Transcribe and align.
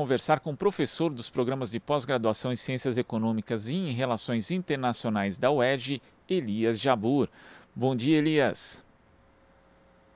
conversar 0.00 0.40
com 0.40 0.52
o 0.52 0.56
professor 0.56 1.10
dos 1.10 1.28
programas 1.28 1.70
de 1.70 1.78
pós-graduação 1.78 2.50
em 2.50 2.56
Ciências 2.56 2.96
Econômicas 2.96 3.68
e 3.68 3.74
em 3.74 3.92
Relações 3.92 4.50
Internacionais 4.50 5.36
da 5.36 5.50
UERJ, 5.50 6.00
Elias 6.26 6.80
Jabur. 6.80 7.28
Bom 7.76 7.94
dia, 7.94 8.16
Elias. 8.16 8.82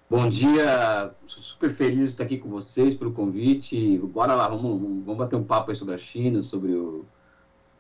Bom 0.08 0.26
dia, 0.26 1.10
super 1.26 1.68
feliz 1.68 1.98
de 1.98 2.04
estar 2.04 2.24
aqui 2.24 2.38
com 2.38 2.48
vocês 2.48 2.94
pelo 2.94 3.12
convite. 3.12 3.98
Bora 3.98 4.34
lá, 4.34 4.48
vamos, 4.48 5.04
vamos 5.04 5.18
bater 5.18 5.36
um 5.36 5.44
papo 5.44 5.74
sobre 5.76 5.94
a 5.94 5.98
China, 5.98 6.40
sobre 6.40 6.72
o, 6.72 7.04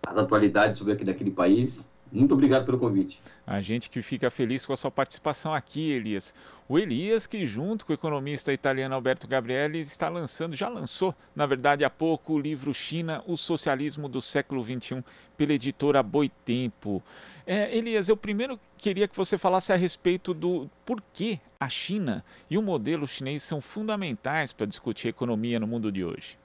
as 0.06 0.18
atualidades 0.18 0.76
sobre 0.76 0.92
aqui 0.92 1.06
daquele 1.06 1.30
país. 1.30 1.90
Muito 2.14 2.32
obrigado 2.32 2.64
pelo 2.64 2.78
convite. 2.78 3.20
A 3.44 3.60
gente 3.60 3.90
que 3.90 4.00
fica 4.00 4.30
feliz 4.30 4.64
com 4.64 4.72
a 4.72 4.76
sua 4.76 4.90
participação 4.90 5.52
aqui, 5.52 5.90
Elias. 5.90 6.32
O 6.68 6.78
Elias, 6.78 7.26
que 7.26 7.44
junto 7.44 7.84
com 7.84 7.92
o 7.92 7.94
economista 7.94 8.52
italiano 8.52 8.94
Alberto 8.94 9.26
Gabrielli, 9.26 9.80
está 9.80 10.08
lançando, 10.08 10.54
já 10.54 10.68
lançou, 10.68 11.12
na 11.34 11.44
verdade, 11.44 11.84
há 11.84 11.90
pouco, 11.90 12.34
o 12.34 12.38
livro 12.38 12.72
China, 12.72 13.20
o 13.26 13.36
Socialismo 13.36 14.08
do 14.08 14.22
Século 14.22 14.64
XXI, 14.64 15.02
pela 15.36 15.54
editora 15.54 16.04
Boitempo. 16.04 17.02
É, 17.44 17.76
Elias, 17.76 18.08
eu 18.08 18.16
primeiro 18.16 18.60
queria 18.78 19.08
que 19.08 19.16
você 19.16 19.36
falasse 19.36 19.72
a 19.72 19.76
respeito 19.76 20.32
do 20.32 20.70
porquê 20.86 21.40
a 21.58 21.68
China 21.68 22.24
e 22.48 22.56
o 22.56 22.62
modelo 22.62 23.08
chinês 23.08 23.42
são 23.42 23.60
fundamentais 23.60 24.52
para 24.52 24.66
discutir 24.66 25.08
economia 25.08 25.58
no 25.58 25.66
mundo 25.66 25.90
de 25.90 26.04
hoje. 26.04 26.38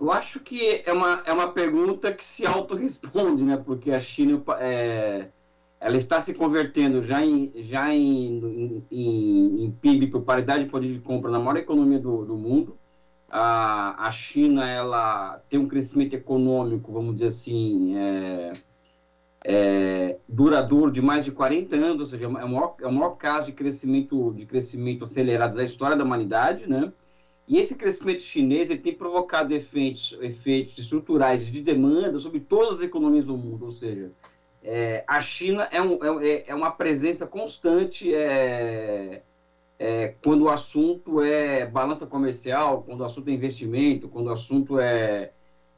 Eu 0.00 0.12
acho 0.12 0.40
que 0.40 0.82
é 0.84 0.92
uma, 0.92 1.22
é 1.24 1.32
uma 1.32 1.52
pergunta 1.52 2.12
que 2.12 2.24
se 2.24 2.44
autorresponde, 2.46 3.42
né? 3.42 3.56
Porque 3.56 3.92
a 3.92 4.00
China 4.00 4.42
é, 4.58 5.28
ela 5.80 5.96
está 5.96 6.20
se 6.20 6.34
convertendo 6.34 7.04
já 7.04 7.24
em, 7.24 7.52
já 7.64 7.94
em, 7.94 8.84
em, 8.90 9.64
em 9.64 9.70
PIB 9.70 10.08
por 10.08 10.22
paridade 10.22 10.64
de 10.64 10.70
poder 10.70 10.92
de 10.92 10.98
compra 11.00 11.30
na 11.30 11.38
maior 11.38 11.56
economia 11.58 11.98
do, 11.98 12.24
do 12.24 12.36
mundo. 12.36 12.76
A, 13.28 14.06
a 14.06 14.10
China 14.10 14.68
ela 14.68 15.38
tem 15.48 15.58
um 15.58 15.68
crescimento 15.68 16.14
econômico, 16.14 16.92
vamos 16.92 17.16
dizer 17.16 17.28
assim, 17.28 17.96
é, 17.96 18.52
é, 19.44 20.18
duradouro 20.28 20.90
de 20.90 21.02
mais 21.02 21.24
de 21.24 21.32
40 21.32 21.76
anos, 21.76 22.00
ou 22.00 22.06
seja, 22.06 22.24
é 22.24 22.28
o 22.28 22.32
maior, 22.32 22.76
é 22.80 22.86
o 22.86 22.92
maior 22.92 23.16
caso 23.16 23.46
de 23.46 23.52
crescimento, 23.52 24.32
de 24.32 24.46
crescimento 24.46 25.04
acelerado 25.04 25.56
da 25.56 25.64
história 25.64 25.96
da 25.96 26.04
humanidade, 26.04 26.68
né? 26.68 26.92
E 27.46 27.58
esse 27.58 27.74
crescimento 27.74 28.22
chinês 28.22 28.70
ele 28.70 28.80
tem 28.80 28.94
provocado 28.94 29.52
efeitos, 29.52 30.16
efeitos 30.20 30.78
estruturais 30.78 31.46
de 31.46 31.60
demanda 31.60 32.18
sobre 32.18 32.40
todas 32.40 32.78
as 32.78 32.82
economias 32.82 33.26
do 33.26 33.36
mundo, 33.36 33.66
ou 33.66 33.70
seja, 33.70 34.10
é, 34.62 35.04
a 35.06 35.20
China 35.20 35.68
é, 35.70 35.82
um, 35.82 36.22
é, 36.22 36.44
é, 36.46 36.54
uma 36.54 36.70
presença 36.70 37.26
constante 37.26 38.14
é, 38.14 39.22
é, 39.78 40.14
quando 40.24 40.42
o 40.42 40.48
assunto 40.48 41.20
é 41.20 41.66
balança 41.66 42.06
comercial, 42.06 42.82
quando 42.82 43.00
o 43.00 43.04
assunto 43.04 43.28
é 43.28 43.32
investimento, 43.32 44.08
quando 44.08 44.28
o 44.28 44.32
assunto 44.32 44.80
é, 44.80 45.32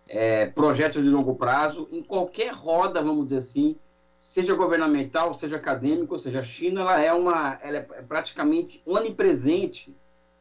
é 0.06 0.46
projetos 0.46 1.02
de 1.02 1.08
longo 1.08 1.34
prazo, 1.34 1.88
em 1.90 2.00
qualquer 2.00 2.52
roda, 2.52 3.02
vamos 3.02 3.24
dizer 3.24 3.38
assim, 3.38 3.76
seja 4.16 4.54
governamental, 4.54 5.34
seja 5.34 5.56
acadêmico, 5.56 6.14
ou 6.14 6.18
seja, 6.20 6.38
a 6.38 6.44
China 6.44 6.82
ela 6.82 7.00
é, 7.00 7.12
uma, 7.12 7.58
ela 7.60 7.78
é 7.78 7.82
praticamente 7.82 8.80
onipresente, 8.86 9.92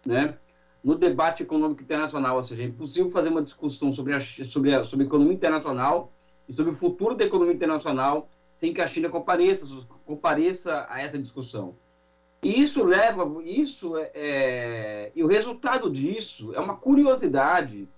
né? 0.05 0.37
No 0.85 0.93
debate 0.93 1.41
econômico 1.41 1.81
internacional, 1.81 2.37
ou 2.37 2.43
seja, 2.43 2.61
é 2.61 2.65
impossível 2.65 3.09
fazer 3.09 3.29
uma 3.29 3.41
discussão 3.41 3.91
sobre 3.91 4.13
a, 4.13 4.19
sobre 4.21 4.75
a 4.75 4.83
sobre 4.83 5.03
a 5.03 5.07
economia 5.07 5.33
internacional 5.33 6.11
e 6.47 6.53
sobre 6.53 6.71
o 6.71 6.75
futuro 6.75 7.15
da 7.15 7.25
economia 7.25 7.55
internacional 7.55 8.29
sem 8.51 8.71
que 8.71 8.79
a 8.79 8.85
China 8.87 9.09
compareça, 9.09 9.65
compareça 10.05 10.85
a 10.87 11.01
essa 11.01 11.17
discussão. 11.17 11.75
E 12.43 12.61
isso 12.61 12.83
leva, 12.83 13.25
isso 13.43 13.97
é, 13.97 14.11
é, 14.13 15.11
e 15.15 15.23
o 15.23 15.27
resultado 15.27 15.89
disso 15.89 16.53
é 16.53 16.59
uma 16.59 16.75
curiosidade 16.75 17.89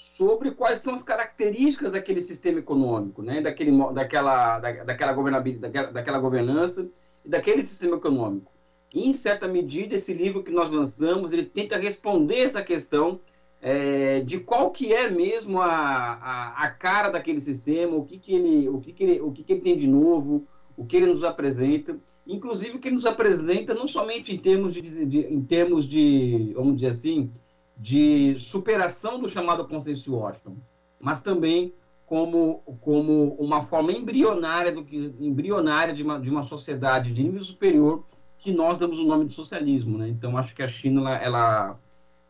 sobre 0.00 0.52
quais 0.52 0.80
são 0.80 0.94
as 0.94 1.02
características 1.02 1.92
daquele 1.92 2.22
sistema 2.22 2.58
econômico, 2.58 3.22
né, 3.22 3.42
daquele, 3.42 3.70
daquela, 3.92 4.58
da, 4.58 4.84
daquela 4.84 5.12
governabilidade, 5.12 5.72
daquela, 5.72 5.92
daquela 5.92 6.18
governança 6.18 6.88
e 7.22 7.28
daquele 7.28 7.62
sistema 7.62 7.96
econômico. 7.96 8.50
Em 8.94 9.12
certa 9.12 9.46
medida, 9.46 9.94
esse 9.94 10.12
livro 10.12 10.42
que 10.42 10.50
nós 10.50 10.70
lançamos, 10.70 11.32
ele 11.32 11.44
tenta 11.44 11.78
responder 11.78 12.40
essa 12.40 12.62
questão 12.62 13.20
é, 13.62 14.20
de 14.20 14.40
qual 14.40 14.70
que 14.70 14.92
é 14.92 15.08
mesmo 15.08 15.60
a, 15.60 15.68
a, 15.68 16.64
a, 16.64 16.70
cara 16.70 17.10
daquele 17.10 17.40
sistema, 17.40 17.94
o 17.94 18.04
que, 18.04 18.18
que, 18.18 18.34
ele, 18.34 18.68
o 18.68 18.80
que, 18.80 18.92
que, 18.92 19.04
ele, 19.04 19.20
o 19.20 19.30
que, 19.30 19.44
que 19.44 19.52
ele 19.52 19.60
tem 19.60 19.76
de 19.76 19.86
novo, 19.86 20.46
o 20.76 20.84
que 20.84 20.96
ele 20.96 21.06
nos 21.06 21.22
apresenta, 21.22 21.98
inclusive 22.26 22.76
o 22.76 22.80
que 22.80 22.88
ele 22.88 22.94
nos 22.96 23.06
apresenta 23.06 23.74
não 23.74 23.86
somente 23.86 24.34
em 24.34 24.38
termos 24.38 24.72
de, 24.72 25.04
de, 25.04 25.18
em 25.18 25.42
termos 25.42 25.86
de 25.86 26.52
vamos 26.54 26.76
dizer 26.76 26.88
assim, 26.88 27.30
de 27.76 28.34
superação 28.38 29.20
do 29.20 29.28
chamado 29.28 29.66
consenso 29.68 30.14
Washington, 30.14 30.56
mas 30.98 31.20
também 31.20 31.74
como, 32.06 32.62
como 32.80 33.34
uma 33.34 33.62
forma 33.62 33.92
embrionária, 33.92 34.72
do 34.72 34.84
que, 34.84 35.14
embrionária 35.20 35.94
de, 35.94 36.02
uma, 36.02 36.18
de 36.18 36.28
uma 36.28 36.42
sociedade 36.42 37.12
de 37.12 37.22
nível 37.22 37.42
superior 37.42 38.04
que 38.40 38.52
nós 38.52 38.78
damos 38.78 38.98
o 38.98 39.04
nome 39.04 39.26
de 39.26 39.34
socialismo, 39.34 39.98
né? 39.98 40.08
Então 40.08 40.36
acho 40.36 40.54
que 40.54 40.62
a 40.62 40.68
China 40.68 41.14
ela, 41.16 41.78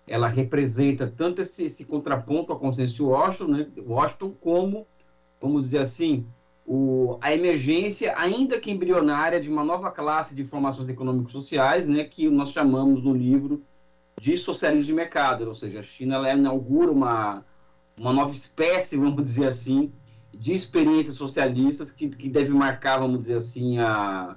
ela, 0.06 0.28
representa 0.28 1.06
tanto 1.06 1.40
esse, 1.40 1.64
esse, 1.64 1.84
contraponto 1.84 2.52
ao 2.52 2.58
consenso 2.58 2.94
de 2.94 3.02
Washington, 3.02 3.52
né? 3.52 3.66
Washington 3.78 4.34
como, 4.40 4.86
vamos 5.40 5.62
dizer 5.62 5.78
assim, 5.78 6.26
o, 6.66 7.16
a 7.20 7.32
emergência, 7.32 8.14
ainda 8.18 8.60
que 8.60 8.70
embrionária, 8.70 9.40
de 9.40 9.48
uma 9.48 9.64
nova 9.64 9.90
classe 9.90 10.34
de 10.34 10.44
formações 10.44 10.88
econômicos 10.88 11.32
sociais, 11.32 11.86
né? 11.86 12.04
Que 12.04 12.28
nós 12.28 12.50
chamamos 12.50 13.02
no 13.02 13.14
livro 13.14 13.62
de 14.20 14.36
socialismo 14.36 14.86
de 14.88 14.92
mercado, 14.92 15.46
ou 15.46 15.54
seja, 15.54 15.80
a 15.80 15.82
China 15.82 16.16
ela 16.16 16.34
inaugura 16.34 16.90
uma 16.90 17.44
uma 17.96 18.12
nova 18.12 18.32
espécie, 18.32 18.96
vamos 18.98 19.22
dizer 19.22 19.46
assim, 19.46 19.92
de 20.32 20.54
experiências 20.54 21.16
socialistas 21.16 21.90
que, 21.90 22.08
que 22.08 22.28
deve 22.28 22.50
marcar, 22.50 22.98
vamos 22.98 23.20
dizer 23.20 23.36
assim, 23.36 23.78
a 23.78 24.36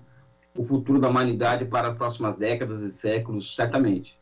o 0.56 0.64
futuro 0.64 1.00
da 1.00 1.10
humanidade 1.10 1.66
para 1.66 1.90
as 1.90 1.98
próximas 1.98 2.38
décadas 2.38 2.82
e 2.82 2.92
séculos, 2.92 3.56
certamente. 3.56 4.20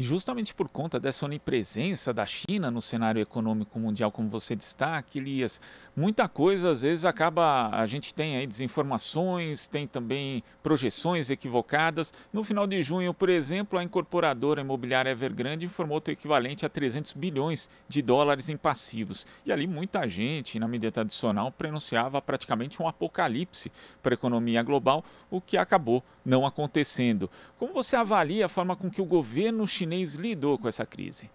E 0.00 0.02
justamente 0.02 0.54
por 0.54 0.66
conta 0.66 0.98
dessa 0.98 1.26
onipresença 1.26 2.10
da 2.10 2.24
China 2.24 2.70
no 2.70 2.80
cenário 2.80 3.20
econômico 3.20 3.78
mundial, 3.78 4.10
como 4.10 4.30
você 4.30 4.56
destaca, 4.56 5.18
Elias, 5.18 5.60
muita 5.94 6.26
coisa 6.26 6.70
às 6.70 6.80
vezes 6.80 7.04
acaba, 7.04 7.68
a 7.68 7.86
gente 7.86 8.14
tem 8.14 8.38
aí 8.38 8.46
desinformações, 8.46 9.68
tem 9.68 9.86
também 9.86 10.42
projeções 10.62 11.28
equivocadas. 11.28 12.14
No 12.32 12.42
final 12.42 12.66
de 12.66 12.82
junho, 12.82 13.12
por 13.12 13.28
exemplo, 13.28 13.78
a 13.78 13.84
incorporadora 13.84 14.62
imobiliária 14.62 15.10
Evergrande 15.10 15.66
informou 15.66 16.00
ter 16.00 16.12
equivalente 16.12 16.64
a 16.64 16.70
300 16.70 17.12
bilhões 17.12 17.68
de 17.86 18.00
dólares 18.00 18.48
em 18.48 18.56
passivos. 18.56 19.26
E 19.44 19.52
ali 19.52 19.66
muita 19.66 20.08
gente, 20.08 20.58
na 20.58 20.66
mídia 20.66 20.90
tradicional, 20.90 21.52
pronunciava 21.52 22.22
praticamente 22.22 22.82
um 22.82 22.88
apocalipse 22.88 23.70
para 24.02 24.14
a 24.14 24.16
economia 24.16 24.62
global, 24.62 25.04
o 25.30 25.42
que 25.42 25.58
acabou 25.58 26.02
não 26.24 26.46
acontecendo. 26.46 27.28
Como 27.58 27.74
você 27.74 27.96
avalia 27.96 28.46
a 28.46 28.48
forma 28.48 28.74
com 28.74 28.90
que 28.90 29.02
o 29.02 29.04
governo 29.04 29.68
chinês 29.68 29.89
chinês 29.90 30.14
lidou 30.14 30.56
com 30.56 30.68
essa 30.68 30.86
crise? 30.86 31.28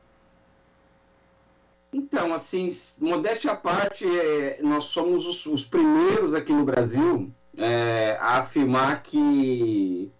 Então, 1.91 2.33
assim, 2.33 2.69
modéstia 2.99 3.51
à 3.51 3.55
parte, 3.55 4.05
é, 4.05 4.59
nós 4.61 4.85
somos 4.85 5.25
os, 5.25 5.45
os, 5.45 5.65
primeiros 5.65 6.33
aqui 6.33 6.51
no 6.51 6.65
Brasil 6.65 7.31
é, 7.57 8.17
a 8.19 8.39
afirmar 8.39 9.01
que, 9.03 10.11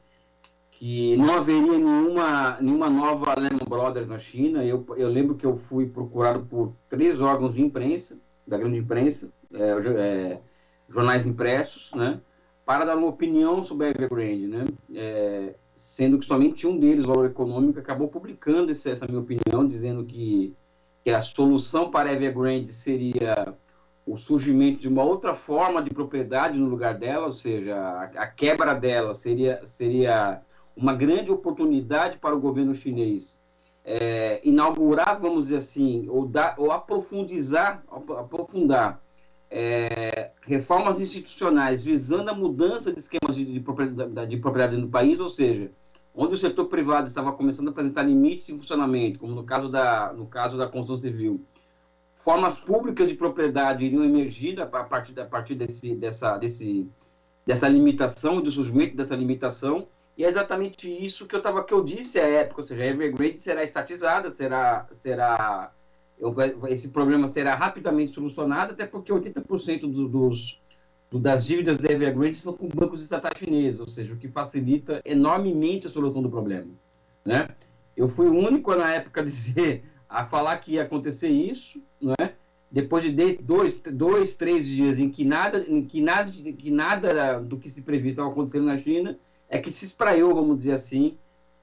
que 0.72 1.18
não 1.18 1.36
haveria 1.36 1.78
nenhuma, 1.78 2.58
nenhuma 2.62 2.90
nova 2.90 3.38
Lehman 3.38 3.68
Brothers 3.68 4.10
na 4.10 4.20
China. 4.20 4.64
Eu, 4.64 4.86
eu 4.96 5.10
lembro 5.10 5.36
que 5.36 5.46
eu 5.46 5.56
fui 5.56 5.86
procurado 5.88 6.46
por 6.46 6.74
três 6.88 7.20
órgãos 7.20 7.56
de 7.56 7.62
imprensa, 7.62 8.18
da 8.48 8.58
grande 8.58 8.78
imprensa, 8.78 9.30
é, 9.54 9.70
é 9.98 10.42
jornais 10.88 11.26
impressos, 11.26 11.92
né, 11.94 12.22
para 12.66 12.86
dar 12.86 12.96
uma 12.96 13.08
opinião 13.08 13.64
sobre 13.64 13.88
a 13.88 13.90
Evergrande, 13.90 14.48
né. 14.48 14.66
Sendo 15.76 16.18
que 16.18 16.26
somente 16.26 16.66
um 16.66 16.78
deles, 16.80 17.06
o 17.06 17.10
Valor 17.10 17.26
Econômico, 17.26 17.80
acabou 17.80 18.08
publicando 18.08 18.72
essa, 18.72 18.90
essa 18.90 19.06
minha 19.06 19.20
opinião, 19.20 19.68
dizendo 19.68 20.04
que, 20.06 20.56
que 21.04 21.12
a 21.12 21.22
solução 21.22 21.92
para 21.92 22.12
Evergrande 22.12 22.74
seria 22.74 23.54
o 24.06 24.18
surgimento 24.18 24.82
de 24.82 24.88
uma 24.88 25.04
outra 25.04 25.34
forma 25.34 25.82
de 25.82 25.90
propriedade 25.90 26.58
no 26.58 26.70
lugar 26.70 26.98
dela, 26.98 27.26
ou 27.26 27.32
seja, 27.32 27.76
a, 27.76 28.04
a 28.04 28.28
quebra 28.28 28.74
dela 28.74 29.14
seria, 29.14 29.66
seria 29.66 30.42
uma 30.76 30.94
grande 30.94 31.32
oportunidade 31.32 32.18
para 32.18 32.36
o 32.36 32.40
governo 32.40 32.74
chinês 32.74 33.44
é, 33.86 34.42
inaugurar, 34.44 35.20
vamos 35.20 35.46
dizer 35.46 35.58
assim, 35.58 36.10
ou, 36.10 36.26
dar, 36.26 36.56
ou 36.58 36.72
aprofundizar, 36.72 37.84
aprofundar 38.18 39.00
é, 39.58 40.32
reformas 40.42 41.00
institucionais 41.00 41.82
visando 41.82 42.30
a 42.30 42.34
mudança 42.34 42.92
de 42.92 43.00
esquemas 43.00 43.38
de, 43.38 43.46
de, 43.46 43.60
propriedade, 43.62 44.30
de 44.30 44.38
propriedade 44.38 44.76
no 44.76 44.90
país, 44.90 45.18
ou 45.18 45.30
seja, 45.30 45.72
onde 46.14 46.34
o 46.34 46.38
setor 46.38 46.66
privado 46.66 47.08
estava 47.08 47.32
começando 47.32 47.70
a 47.70 47.72
apresentar 47.72 48.04
limites 48.04 48.48
de 48.48 48.52
funcionamento, 48.52 49.18
como 49.18 49.34
no 49.34 49.46
caso 49.46 49.70
da, 49.70 50.12
no 50.12 50.26
caso 50.26 50.58
da 50.58 50.68
construção 50.68 50.98
civil, 50.98 51.42
formas 52.14 52.58
públicas 52.58 53.08
de 53.08 53.16
propriedade 53.16 53.86
iriam 53.86 54.04
emergir 54.04 54.60
a 54.60 54.66
partir, 54.66 55.18
a 55.18 55.26
partir 55.26 55.56
desse, 55.56 55.96
dessa, 55.96 56.38
desse, 56.38 56.86
dessa 57.46 57.70
limitação, 57.70 58.42
do 58.42 58.52
surgimento 58.52 58.98
dessa 58.98 59.16
limitação, 59.16 59.88
E 60.18 60.26
é 60.26 60.28
exatamente 60.28 60.90
isso 60.90 61.26
que 61.28 61.36
eu 61.36 61.42
tava 61.42 61.64
que 61.64 61.74
eu 61.74 61.82
disse 61.82 62.20
à 62.20 62.28
época, 62.28 62.60
ou 62.60 62.68
seja, 62.68 62.84
a 62.84 62.88
Evergrande 62.88 63.42
será 63.42 63.64
estatizada, 63.64 64.32
será 64.32 64.86
será 64.92 65.72
esse 66.70 66.90
problema 66.90 67.28
será 67.28 67.56
rapidamente 67.56 68.14
solucionado, 68.14 68.74
até 68.74 68.86
porque 68.86 69.12
80% 69.12 69.82
do, 69.82 70.08
dos 70.08 70.62
do, 71.10 71.20
das 71.20 71.46
dívidas 71.46 71.78
da 71.78 71.92
Evergrande 71.92 72.40
são 72.40 72.54
com 72.54 72.68
bancos 72.68 73.02
estatais 73.02 73.38
chineses, 73.38 73.80
ou 73.80 73.88
seja, 73.88 74.14
o 74.14 74.18
que 74.18 74.28
facilita 74.28 75.02
enormemente 75.06 75.88
a 75.88 75.90
solução 75.90 76.22
do 76.22 76.30
problema, 76.30 76.72
né? 77.24 77.50
Eu 77.96 78.08
fui 78.08 78.28
o 78.28 78.34
único 78.34 78.76
na 78.76 78.94
época 78.94 79.22
a 79.22 79.24
dizer 79.24 79.84
a 80.10 80.26
falar 80.26 80.58
que 80.58 80.74
ia 80.74 80.84
acontecer 80.84 81.30
isso, 81.30 81.82
não 82.02 82.14
é? 82.20 82.34
Depois 82.70 83.04
de 83.04 83.38
dois, 83.38 83.80
dois, 83.92 84.36
três 84.36 84.68
dias 84.68 85.00
em 85.00 85.10
que 85.10 85.24
nada, 85.24 85.64
em 85.68 85.82
que 85.82 86.02
nada, 86.02 86.30
que 86.32 86.70
nada 86.70 87.40
do 87.40 87.58
que 87.58 87.70
se 87.70 87.82
previa 87.82 88.12
estava 88.12 88.30
acontecendo 88.30 88.66
na 88.66 88.78
China, 88.78 89.18
é 89.48 89.60
que 89.60 89.72
se 89.72 89.86
espraiou, 89.86 90.36
vamos 90.36 90.58
dizer 90.58 90.74
assim, 90.74 91.18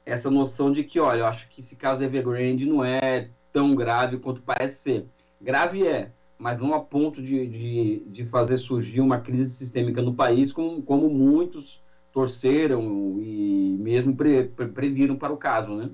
essa 0.07 0.31
noção 0.31 0.73
de 0.73 0.83
que, 0.85 0.99
olha, 0.99 1.21
eu 1.21 1.27
acho 1.27 1.49
que 1.51 1.61
esse 1.61 1.77
caso 1.77 2.01
da 2.01 2.07
Evergrande 2.07 2.65
não 2.65 2.83
é 2.83 3.29
tão 3.53 3.75
grave 3.75 4.19
quanto 4.19 4.43
parece 4.43 4.83
ser. 4.83 5.07
Grave 5.41 5.87
é, 5.87 6.11
mas 6.39 6.61
não 6.61 6.75
a 6.75 6.81
ponto 6.81 7.23
de, 7.23 7.47
de, 7.47 8.03
de 8.07 8.25
fazer 8.25 8.57
surgir 8.57 9.01
uma 9.01 9.21
crise 9.21 9.51
sistêmica 9.51 10.03
no 10.03 10.15
país, 10.15 10.53
como, 10.53 10.83
como 10.83 11.09
muitos 11.09 11.83
torceram 12.13 13.19
e 13.21 13.77
mesmo 13.79 14.15
pre, 14.15 14.45
pre, 14.45 14.69
previram 14.69 15.17
para 15.17 15.33
o 15.33 15.37
caso, 15.37 15.75
né? 15.75 15.91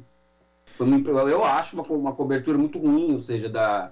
eu 1.29 1.45
acho 1.45 1.75
uma, 1.75 1.85
uma 1.85 2.15
cobertura 2.15 2.59
muito 2.59 2.79
ruim, 2.79 3.15
ou 3.15 3.23
seja, 3.23 3.49
da... 3.49 3.91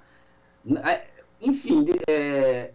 É, 0.84 1.04
enfim, 1.40 1.84
é, 2.08 2.72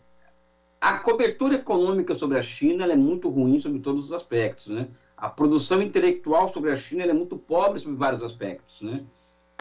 a 0.79 0.97
cobertura 0.97 1.55
econômica 1.55 2.15
sobre 2.15 2.37
a 2.37 2.41
China 2.41 2.85
é 2.85 2.95
muito 2.95 3.29
ruim 3.29 3.59
sobre 3.59 3.79
todos 3.79 4.05
os 4.05 4.11
aspectos, 4.11 4.67
né? 4.67 4.87
A 5.15 5.29
produção 5.29 5.81
intelectual 5.81 6.49
sobre 6.49 6.71
a 6.71 6.75
China 6.75 7.03
é 7.03 7.13
muito 7.13 7.37
pobre 7.37 7.79
sobre 7.79 7.95
vários 7.95 8.23
aspectos, 8.23 8.81
né? 8.81 9.03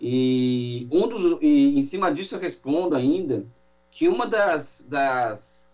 E, 0.00 0.88
um 0.90 1.06
dos, 1.06 1.38
e 1.42 1.78
em 1.78 1.82
cima 1.82 2.12
disso 2.12 2.34
eu 2.34 2.40
respondo 2.40 2.96
ainda 2.96 3.44
que 3.90 4.08
uma 4.08 4.26
das, 4.26 4.86
das 4.88 5.70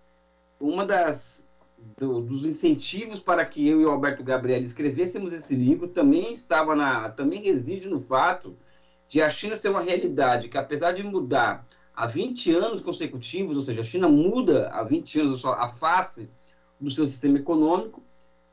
uma 0.58 0.84
das 0.84 1.46
do, 1.96 2.20
dos 2.20 2.44
incentivos 2.44 3.20
para 3.20 3.44
que 3.44 3.66
eu 3.66 3.80
e 3.80 3.84
o 3.84 3.90
Alberto 3.90 4.24
Gabriel 4.24 4.62
escrevêssemos 4.62 5.32
esse 5.32 5.54
livro 5.54 5.88
também 5.88 6.32
estava 6.32 6.74
na 6.74 7.08
também 7.10 7.40
reside 7.40 7.88
no 7.88 8.00
fato 8.00 8.56
de 9.08 9.22
a 9.22 9.30
China 9.30 9.54
ser 9.54 9.68
uma 9.68 9.82
realidade 9.82 10.48
que 10.48 10.58
apesar 10.58 10.92
de 10.92 11.02
mudar 11.02 11.64
há 11.94 12.06
20 12.06 12.52
anos 12.52 12.80
consecutivos, 12.80 13.56
ou 13.56 13.62
seja, 13.62 13.80
a 13.80 13.84
China 13.84 14.08
muda 14.08 14.68
há 14.68 14.82
20 14.82 15.20
anos 15.20 15.44
a 15.44 15.68
face 15.68 16.28
do 16.78 16.90
seu 16.90 17.06
sistema 17.06 17.38
econômico, 17.38 18.02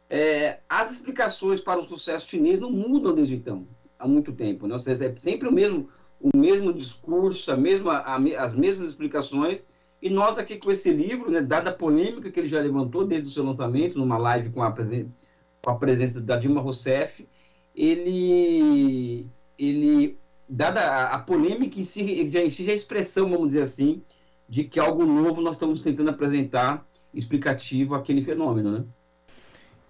é, 0.09 0.59
as 0.69 0.93
explicações 0.93 1.59
para 1.59 1.79
o 1.79 1.83
sucesso 1.83 2.27
chinês 2.27 2.59
não 2.59 2.71
mudam 2.71 3.13
desde 3.13 3.35
então, 3.35 3.67
há 4.03 4.07
muito 4.07 4.33
tempo. 4.33 4.67
Né? 4.67 4.73
Ou 4.73 4.79
seja, 4.79 5.05
é 5.05 5.15
sempre 5.19 5.47
o 5.47 5.51
mesmo, 5.51 5.89
o 6.19 6.35
mesmo 6.38 6.73
discurso, 6.73 7.51
a 7.51 7.57
mesma, 7.57 8.00
a, 8.00 8.17
as 8.44 8.53
mesmas 8.53 8.89
explicações. 8.89 9.67
E 10.01 10.09
nós 10.09 10.38
aqui 10.38 10.57
com 10.57 10.69
esse 10.69 10.91
livro, 10.91 11.31
né, 11.31 11.41
dada 11.41 11.69
a 11.69 11.73
polêmica 11.73 12.29
que 12.29 12.39
ele 12.39 12.50
já 12.50 12.59
levantou 12.59 13.07
desde 13.07 13.29
o 13.29 13.31
seu 13.31 13.44
lançamento, 13.44 13.97
numa 13.97 14.17
live 14.17 14.50
com 14.50 14.61
a, 14.61 14.71
com 14.71 15.69
a 15.69 15.75
presença 15.75 16.19
da 16.19 16.35
Dilma 16.35 16.59
Rousseff, 16.59 17.25
ele, 17.73 19.25
ele 19.57 20.17
dada 20.47 20.81
a, 20.81 21.15
a, 21.15 21.19
polêmica 21.19 21.79
em 21.79 21.85
si, 21.85 22.29
já, 22.29 22.45
já 22.47 22.71
a 22.71 22.75
expressão, 22.75 23.29
vamos 23.29 23.47
dizer 23.47 23.61
assim, 23.61 24.03
de 24.49 24.65
que 24.65 24.79
algo 24.79 25.06
novo 25.06 25.41
nós 25.41 25.56
estamos 25.56 25.79
tentando 25.79 26.09
apresentar 26.09 26.85
explicativo 27.13 27.95
àquele 27.95 28.21
fenômeno, 28.21 28.71
né? 28.71 28.85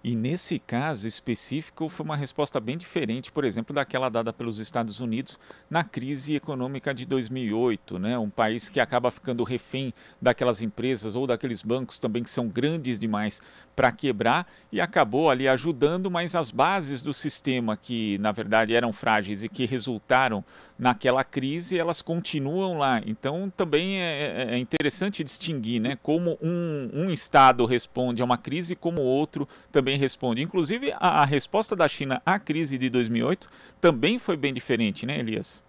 E 0.04 0.14
nesse 0.14 0.58
caso 0.58 1.08
específico 1.08 1.88
foi 1.88 2.04
uma 2.04 2.14
resposta 2.14 2.60
bem 2.60 2.76
diferente, 2.76 3.32
por 3.32 3.42
exemplo, 3.42 3.74
daquela 3.74 4.10
dada 4.10 4.34
pelos 4.34 4.58
Estados 4.58 5.00
Unidos 5.00 5.38
na 5.70 5.82
crise 5.82 6.36
econômica 6.36 6.92
de 6.92 7.06
2008, 7.06 7.98
né? 7.98 8.18
Um 8.18 8.28
país 8.28 8.68
que 8.68 8.80
acaba 8.80 9.10
ficando 9.10 9.42
refém 9.44 9.94
daquelas 10.20 10.60
empresas 10.60 11.16
ou 11.16 11.26
daqueles 11.26 11.62
bancos 11.62 11.98
também 11.98 12.22
que 12.22 12.28
são 12.28 12.48
grandes 12.48 13.00
demais 13.00 13.40
para 13.74 13.90
quebrar 13.90 14.46
e 14.70 14.78
acabou 14.78 15.30
ali 15.30 15.48
ajudando, 15.48 16.10
mas 16.10 16.34
as 16.34 16.50
bases 16.50 17.00
do 17.00 17.14
sistema 17.14 17.74
que 17.74 18.18
na 18.18 18.30
verdade 18.30 18.74
eram 18.74 18.92
frágeis 18.92 19.42
e 19.42 19.48
que 19.48 19.64
resultaram 19.64 20.44
naquela 20.78 21.22
crise, 21.22 21.78
elas 21.78 22.02
continuam 22.02 22.76
lá. 22.76 23.00
Então 23.06 23.50
também 23.56 24.00
é, 24.00 24.48
é, 24.50 24.54
é 24.54 24.58
interessante 24.58 25.24
distinguir, 25.24 25.80
né? 25.80 25.96
Como 26.02 26.36
um, 26.42 26.90
um 26.92 27.10
estado 27.10 27.64
responde 27.64 28.20
a 28.20 28.24
uma 28.24 28.36
crise, 28.36 28.76
como 28.76 29.00
outro 29.00 29.48
também 29.70 29.94
também 29.94 29.98
responde. 29.98 30.42
Inclusive, 30.42 30.92
a, 30.92 31.22
a 31.22 31.24
resposta 31.24 31.76
da 31.76 31.86
China 31.86 32.20
à 32.24 32.38
crise 32.38 32.78
de 32.78 32.88
2008 32.88 33.48
também 33.80 34.18
foi 34.18 34.36
bem 34.36 34.52
diferente, 34.52 35.06
né, 35.06 35.18
Elias? 35.18 35.62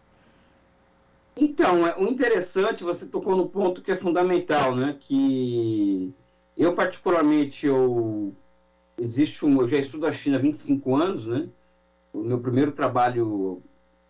Então, 1.37 1.85
é, 1.85 1.95
o 1.97 2.07
interessante, 2.07 2.83
você 2.83 3.05
tocou 3.05 3.35
no 3.35 3.49
ponto 3.49 3.81
que 3.81 3.91
é 3.91 3.95
fundamental, 3.95 4.75
né? 4.75 4.95
Que 4.99 6.13
eu, 6.57 6.73
particularmente, 6.73 7.65
eu, 7.65 8.33
existe 8.97 9.45
um, 9.45 9.61
eu 9.61 9.67
já 9.67 9.77
estudo 9.77 10.07
a 10.07 10.13
China 10.13 10.37
há 10.37 10.41
25 10.41 10.95
anos, 10.95 11.25
né? 11.25 11.49
O 12.13 12.19
meu 12.19 12.39
primeiro 12.39 12.71
trabalho 12.71 13.61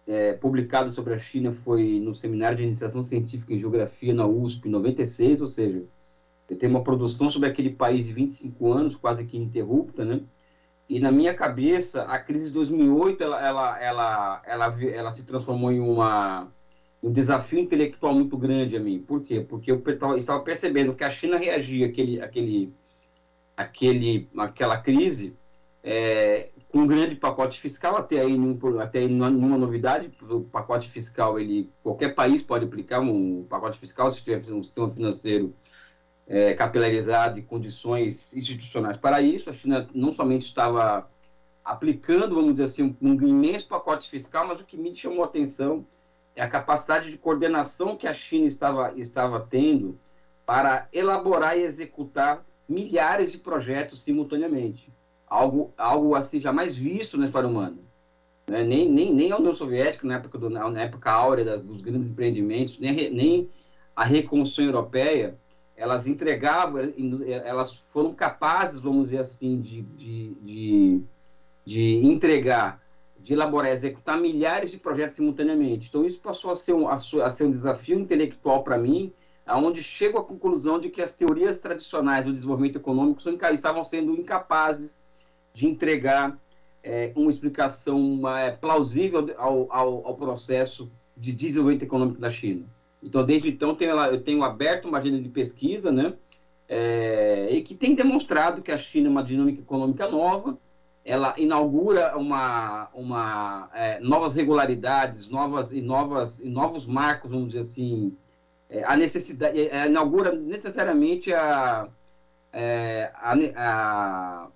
é, 0.07 0.33
publicado 0.33 0.91
sobre 0.91 1.13
a 1.13 1.19
China 1.19 1.51
foi 1.51 1.99
no 1.99 2.15
Seminário 2.15 2.57
de 2.57 2.63
Iniciação 2.63 3.03
Científica 3.03 3.53
em 3.53 3.59
Geografia 3.59 4.13
na 4.13 4.25
USP, 4.25 4.67
em 4.67 4.71
96, 4.71 5.41
ou 5.41 5.47
seja, 5.47 5.83
eu 6.49 6.57
tenho 6.57 6.71
uma 6.71 6.83
produção 6.83 7.29
sobre 7.29 7.49
aquele 7.49 7.71
país 7.71 8.05
de 8.05 8.13
25 8.13 8.71
anos, 8.71 8.95
quase 8.95 9.25
que 9.25 9.35
ininterrupta, 9.35 10.05
né? 10.05 10.21
E 10.87 10.99
na 10.99 11.11
minha 11.11 11.33
cabeça, 11.33 12.03
a 12.03 12.19
crise 12.19 12.45
de 12.45 12.51
2008, 12.51 13.23
ela, 13.23 13.43
ela, 13.43 13.81
ela, 13.81 14.41
ela, 14.45 14.83
ela 14.83 15.11
se 15.11 15.25
transformou 15.25 15.71
em 15.71 15.79
uma, 15.79 16.51
um 17.01 17.11
desafio 17.11 17.57
intelectual 17.57 18.13
muito 18.13 18.37
grande 18.37 18.77
a 18.77 18.79
mim. 18.79 18.99
Por 18.99 19.23
quê? 19.23 19.41
Porque 19.41 19.71
eu 19.71 19.81
estava 20.17 20.39
percebendo 20.41 20.93
que 20.93 21.03
a 21.03 21.09
China 21.09 21.37
reagia 21.37 21.87
àquele, 21.87 22.21
àquele, 22.21 22.73
àquele, 23.57 24.29
àquela 24.37 24.77
crise 24.77 25.35
é, 25.87 26.49
um 26.73 26.87
grande 26.87 27.15
pacote 27.15 27.61
fiscal, 27.61 27.95
até 27.95 28.19
aí, 28.19 28.35
até 28.81 28.99
aí 28.99 29.07
nenhuma 29.07 29.55
novidade, 29.55 30.11
o 30.23 30.41
pacote 30.41 30.89
fiscal, 30.89 31.39
ele, 31.39 31.69
qualquer 31.83 32.15
país 32.15 32.41
pode 32.41 32.65
aplicar 32.65 33.01
um 33.01 33.45
pacote 33.47 33.77
fiscal 33.77 34.09
se 34.09 34.23
tiver 34.23 34.51
um 34.51 34.63
sistema 34.63 34.89
financeiro 34.89 35.55
é, 36.27 36.55
capilarizado 36.55 37.37
e 37.37 37.43
condições 37.43 38.33
institucionais 38.33 38.97
para 38.97 39.21
isso. 39.21 39.47
A 39.47 39.53
China 39.53 39.87
não 39.93 40.11
somente 40.11 40.47
estava 40.47 41.07
aplicando, 41.63 42.33
vamos 42.33 42.53
dizer 42.53 42.63
assim, 42.63 42.97
um, 42.99 43.11
um 43.11 43.27
imenso 43.27 43.67
pacote 43.67 44.09
fiscal, 44.09 44.47
mas 44.47 44.59
o 44.59 44.65
que 44.65 44.75
me 44.75 44.95
chamou 44.95 45.23
a 45.23 45.27
atenção 45.27 45.85
é 46.35 46.41
a 46.41 46.49
capacidade 46.49 47.11
de 47.11 47.17
coordenação 47.17 47.95
que 47.95 48.07
a 48.07 48.13
China 48.13 48.47
estava, 48.47 48.91
estava 48.97 49.39
tendo 49.39 49.99
para 50.47 50.87
elaborar 50.91 51.55
e 51.55 51.61
executar 51.61 52.43
milhares 52.67 53.31
de 53.31 53.37
projetos 53.37 54.01
simultaneamente. 54.01 54.94
Algo, 55.27 55.73
algo 55.77 56.15
assim 56.15 56.39
jamais 56.39 56.75
visto 56.75 57.17
na 57.17 57.25
história 57.25 57.49
humana. 57.49 57.77
Né? 58.47 58.63
Nem, 58.63 58.89
nem, 58.89 59.13
nem 59.13 59.31
a 59.31 59.37
União 59.37 59.55
Soviética, 59.55 60.07
na 60.07 60.15
época, 60.15 60.37
do, 60.37 60.49
na 60.49 60.81
época 60.81 61.11
áurea 61.11 61.43
das, 61.43 61.61
dos 61.61 61.81
grandes 61.81 62.09
empreendimentos, 62.09 62.77
nem, 62.77 63.09
nem 63.11 63.49
a 63.95 64.03
reconstrução 64.03 64.65
europeia, 64.65 65.37
elas 65.75 66.07
entregavam, 66.07 66.81
elas 67.25 67.73
foram 67.73 68.13
capazes, 68.13 68.79
vamos 68.79 69.09
dizer 69.09 69.21
assim, 69.21 69.59
de, 69.59 69.81
de, 69.81 70.35
de, 70.35 71.01
de 71.65 72.05
entregar, 72.05 72.81
de 73.19 73.33
elaborar, 73.33 73.71
executar 73.71 74.19
milhares 74.19 74.71
de 74.71 74.77
projetos 74.77 75.15
simultaneamente. 75.15 75.89
Então, 75.89 76.05
isso 76.05 76.19
passou 76.19 76.51
a 76.51 76.55
ser 76.55 76.73
um, 76.73 76.87
a 76.87 76.97
ser 76.97 77.43
um 77.43 77.51
desafio 77.51 77.99
intelectual 77.99 78.63
para 78.63 78.77
mim, 78.77 79.11
aonde 79.45 79.83
chego 79.83 80.17
à 80.17 80.23
conclusão 80.23 80.79
de 80.79 80.89
que 80.89 81.01
as 81.01 81.13
teorias 81.13 81.59
tradicionais 81.59 82.25
do 82.25 82.33
desenvolvimento 82.33 82.77
econômico 82.77 83.21
estavam 83.53 83.83
sendo 83.83 84.13
incapazes 84.13 84.99
de 85.55 85.65
entregar 85.65 86.37
é, 86.83 87.11
uma 87.15 87.31
explicação 87.31 88.21
é, 88.37 88.51
plausível 88.51 89.33
ao, 89.37 89.71
ao, 89.71 90.07
ao 90.07 90.15
processo 90.15 90.91
de 91.17 91.31
desenvolvimento 91.31 91.83
econômico 91.83 92.19
da 92.19 92.29
China. 92.29 92.65
Então, 93.01 93.25
desde 93.25 93.49
então, 93.49 93.75
eu 94.11 94.21
tenho 94.21 94.43
aberto 94.43 94.87
uma 94.87 94.97
agenda 94.97 95.19
de 95.19 95.29
pesquisa, 95.29 95.91
né? 95.91 96.13
É, 96.67 97.47
e 97.51 97.61
que 97.61 97.73
tem 97.73 97.95
demonstrado 97.95 98.61
que 98.61 98.71
a 98.71 98.77
China 98.77 99.07
é 99.07 99.11
uma 99.11 99.23
dinâmica 99.23 99.61
econômica 99.61 100.07
nova, 100.09 100.57
ela 101.05 101.35
inaugura 101.37 102.17
uma, 102.17 102.89
uma 102.93 103.69
é, 103.73 103.99
novas 103.99 104.33
regularidades, 104.33 105.29
novas 105.29 105.71
e 105.71 105.79
novas 105.79 106.39
e 106.39 106.49
novos 106.49 106.85
marcos, 106.85 107.31
vamos 107.31 107.49
dizer 107.49 107.59
assim, 107.59 108.17
é, 108.67 108.83
a 108.83 108.97
necessidade, 108.97 109.59
é, 109.69 109.85
inaugura 109.85 110.31
necessariamente 110.31 111.31
a, 111.31 111.87
é, 112.51 113.11
a, 113.13 114.47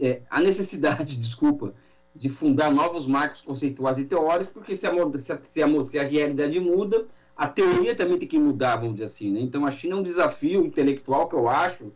é, 0.00 0.22
a 0.30 0.40
necessidade, 0.40 1.16
desculpa, 1.20 1.74
de 2.14 2.28
fundar 2.28 2.72
novos 2.72 3.06
marcos 3.06 3.40
conceituais 3.40 3.98
e 3.98 4.04
teóricos, 4.04 4.52
porque 4.52 4.76
se 4.76 4.86
a, 4.86 4.92
se 5.42 5.62
a, 5.62 5.84
se 5.84 5.98
a 5.98 6.04
realidade 6.04 6.60
muda, 6.60 7.06
a 7.36 7.48
teoria 7.48 7.94
também 7.94 8.18
tem 8.18 8.28
que 8.28 8.38
mudar, 8.38 8.76
vamos 8.76 8.94
dizer 8.94 9.06
assim. 9.06 9.32
Né? 9.32 9.40
Então, 9.40 9.66
a 9.66 9.70
China 9.70 9.96
é 9.96 9.98
um 9.98 10.02
desafio 10.02 10.64
intelectual 10.64 11.28
que 11.28 11.34
eu 11.34 11.48
acho 11.48 11.92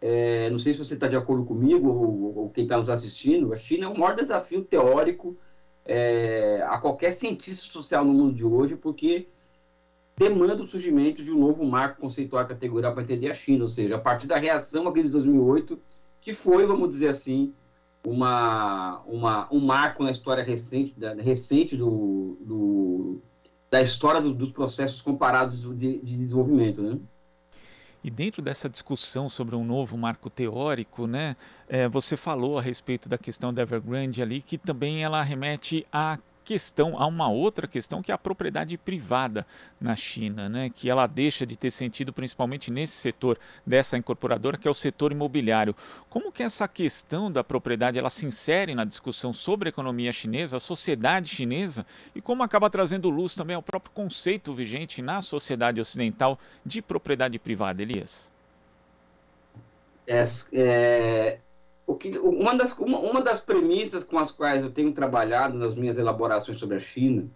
é, 0.00 0.48
não 0.48 0.58
sei 0.58 0.72
se 0.72 0.78
você 0.78 0.94
está 0.94 1.06
de 1.06 1.16
acordo 1.16 1.44
comigo 1.44 1.88
ou, 1.88 2.38
ou 2.38 2.50
quem 2.50 2.64
está 2.64 2.78
nos 2.78 2.88
assistindo, 2.88 3.52
a 3.52 3.56
China 3.56 3.84
é 3.84 3.88
o 3.88 3.98
maior 3.98 4.16
desafio 4.16 4.64
teórico 4.64 5.36
é, 5.84 6.64
a 6.66 6.78
qualquer 6.78 7.12
cientista 7.12 7.70
social 7.70 8.04
no 8.04 8.14
mundo 8.14 8.32
de 8.32 8.44
hoje, 8.44 8.76
porque 8.76 9.28
demanda 10.16 10.62
o 10.62 10.66
surgimento 10.66 11.22
de 11.22 11.30
um 11.30 11.38
novo 11.38 11.64
marco 11.64 12.00
conceitual 12.00 12.46
categorial 12.46 12.94
para 12.94 13.02
entender 13.02 13.30
a 13.30 13.34
China, 13.34 13.64
ou 13.64 13.68
seja, 13.68 13.96
a 13.96 13.98
partir 13.98 14.26
da 14.26 14.36
reação 14.36 14.88
à 14.88 14.92
crise 14.92 15.08
de 15.08 15.12
2008, 15.12 15.78
que 16.20 16.34
foi, 16.34 16.66
vamos 16.66 16.88
dizer 16.88 17.08
assim, 17.08 17.52
uma, 18.04 19.00
uma, 19.06 19.48
um 19.50 19.60
marco 19.60 20.02
na 20.02 20.10
história 20.10 20.42
recente, 20.42 20.98
da, 20.98 21.14
recente 21.14 21.76
do, 21.76 22.36
do 22.40 23.22
da 23.70 23.80
história 23.80 24.20
do, 24.20 24.34
dos 24.34 24.50
processos 24.50 25.00
comparados 25.00 25.60
de, 25.60 25.98
de 25.98 26.16
desenvolvimento, 26.16 26.82
né? 26.82 26.98
E 28.02 28.10
dentro 28.10 28.40
dessa 28.40 28.68
discussão 28.68 29.28
sobre 29.28 29.54
um 29.54 29.64
novo 29.64 29.96
marco 29.96 30.30
teórico, 30.30 31.06
né, 31.06 31.36
é, 31.68 31.86
você 31.86 32.16
falou 32.16 32.58
a 32.58 32.62
respeito 32.62 33.10
da 33.10 33.18
questão 33.18 33.52
da 33.52 33.60
Evergrande 33.60 34.22
ali, 34.22 34.40
que 34.40 34.56
também 34.56 35.04
ela 35.04 35.22
remete 35.22 35.86
à 35.92 36.18
questão, 36.44 36.98
há 36.98 37.06
uma 37.06 37.28
outra 37.28 37.66
questão 37.66 38.02
que 38.02 38.10
é 38.10 38.14
a 38.14 38.18
propriedade 38.18 38.76
privada 38.76 39.46
na 39.80 39.94
China, 39.94 40.48
né, 40.48 40.70
que 40.70 40.88
ela 40.88 41.06
deixa 41.06 41.46
de 41.46 41.56
ter 41.56 41.70
sentido 41.70 42.12
principalmente 42.12 42.70
nesse 42.70 42.94
setor 42.94 43.38
dessa 43.66 43.96
incorporadora, 43.96 44.56
que 44.56 44.66
é 44.66 44.70
o 44.70 44.74
setor 44.74 45.12
imobiliário. 45.12 45.74
Como 46.08 46.32
que 46.32 46.42
essa 46.42 46.66
questão 46.66 47.30
da 47.30 47.44
propriedade 47.44 47.98
ela 47.98 48.10
se 48.10 48.26
insere 48.26 48.74
na 48.74 48.84
discussão 48.84 49.32
sobre 49.32 49.68
a 49.68 49.70
economia 49.70 50.12
chinesa, 50.12 50.56
a 50.56 50.60
sociedade 50.60 51.28
chinesa, 51.28 51.86
e 52.14 52.20
como 52.20 52.42
acaba 52.42 52.70
trazendo 52.70 53.10
luz 53.10 53.34
também 53.34 53.56
ao 53.56 53.62
próprio 53.62 53.92
conceito 53.92 54.54
vigente 54.54 55.02
na 55.02 55.22
sociedade 55.22 55.80
ocidental 55.80 56.38
de 56.64 56.82
propriedade 56.82 57.38
privada, 57.38 57.82
Elias? 57.82 58.30
É, 60.06 60.24
é, 60.52 61.38
o 61.90 61.96
que, 61.96 62.16
uma, 62.18 62.54
das, 62.54 62.76
uma, 62.78 62.98
uma 62.98 63.20
das 63.20 63.40
premissas 63.40 64.04
com 64.04 64.16
as 64.18 64.30
quais 64.30 64.62
eu 64.62 64.70
tenho 64.70 64.92
trabalhado 64.92 65.58
nas 65.58 65.74
minhas 65.74 65.98
elaborações 65.98 66.58
sobre 66.58 66.76
a 66.76 66.80
China 66.80 67.28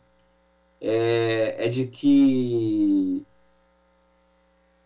é, 0.80 1.56
é 1.58 1.68
de 1.68 1.88
que 1.88 3.26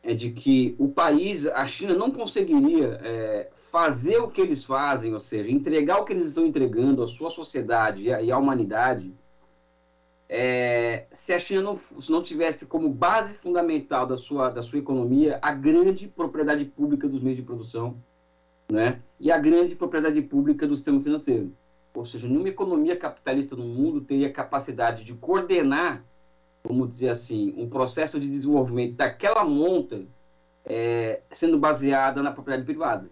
é 0.02 0.14
de 0.14 0.30
que 0.30 0.74
o 0.78 0.88
país, 0.88 1.44
a 1.44 1.66
China 1.66 1.92
não 1.92 2.10
conseguiria 2.10 2.98
é, 3.02 3.50
fazer 3.52 4.16
o 4.18 4.30
que 4.30 4.40
eles 4.40 4.64
fazem, 4.64 5.12
ou 5.12 5.20
seja, 5.20 5.50
entregar 5.50 5.98
o 5.98 6.04
que 6.06 6.14
eles 6.14 6.28
estão 6.28 6.46
entregando 6.46 7.02
à 7.02 7.08
sua 7.08 7.28
sociedade 7.28 8.04
e 8.04 8.12
à, 8.12 8.22
e 8.22 8.32
à 8.32 8.38
humanidade, 8.38 9.12
é, 10.26 11.06
se 11.12 11.30
a 11.34 11.38
China 11.38 11.60
não, 11.60 11.76
se 11.76 12.10
não 12.10 12.22
tivesse 12.22 12.64
como 12.64 12.88
base 12.88 13.34
fundamental 13.34 14.06
da 14.06 14.16
sua, 14.16 14.48
da 14.48 14.62
sua 14.62 14.78
economia 14.78 15.38
a 15.42 15.52
grande 15.52 16.08
propriedade 16.08 16.64
pública 16.64 17.06
dos 17.06 17.20
meios 17.20 17.36
de 17.36 17.44
produção, 17.44 18.02
né? 18.70 19.00
e 19.18 19.32
a 19.32 19.38
grande 19.38 19.74
propriedade 19.74 20.20
pública 20.22 20.66
do 20.66 20.76
sistema 20.76 21.00
financeiro. 21.00 21.52
Ou 21.94 22.04
seja, 22.04 22.28
nenhuma 22.28 22.48
economia 22.48 22.96
capitalista 22.96 23.56
no 23.56 23.64
mundo 23.64 24.00
teria 24.00 24.30
capacidade 24.30 25.04
de 25.04 25.14
coordenar, 25.14 26.04
vamos 26.62 26.88
dizer 26.88 27.08
assim, 27.08 27.54
um 27.56 27.68
processo 27.68 28.20
de 28.20 28.28
desenvolvimento 28.28 28.94
daquela 28.94 29.44
monta 29.44 30.02
é, 30.64 31.22
sendo 31.32 31.58
baseada 31.58 32.22
na 32.22 32.30
propriedade 32.30 32.66
privada. 32.66 33.10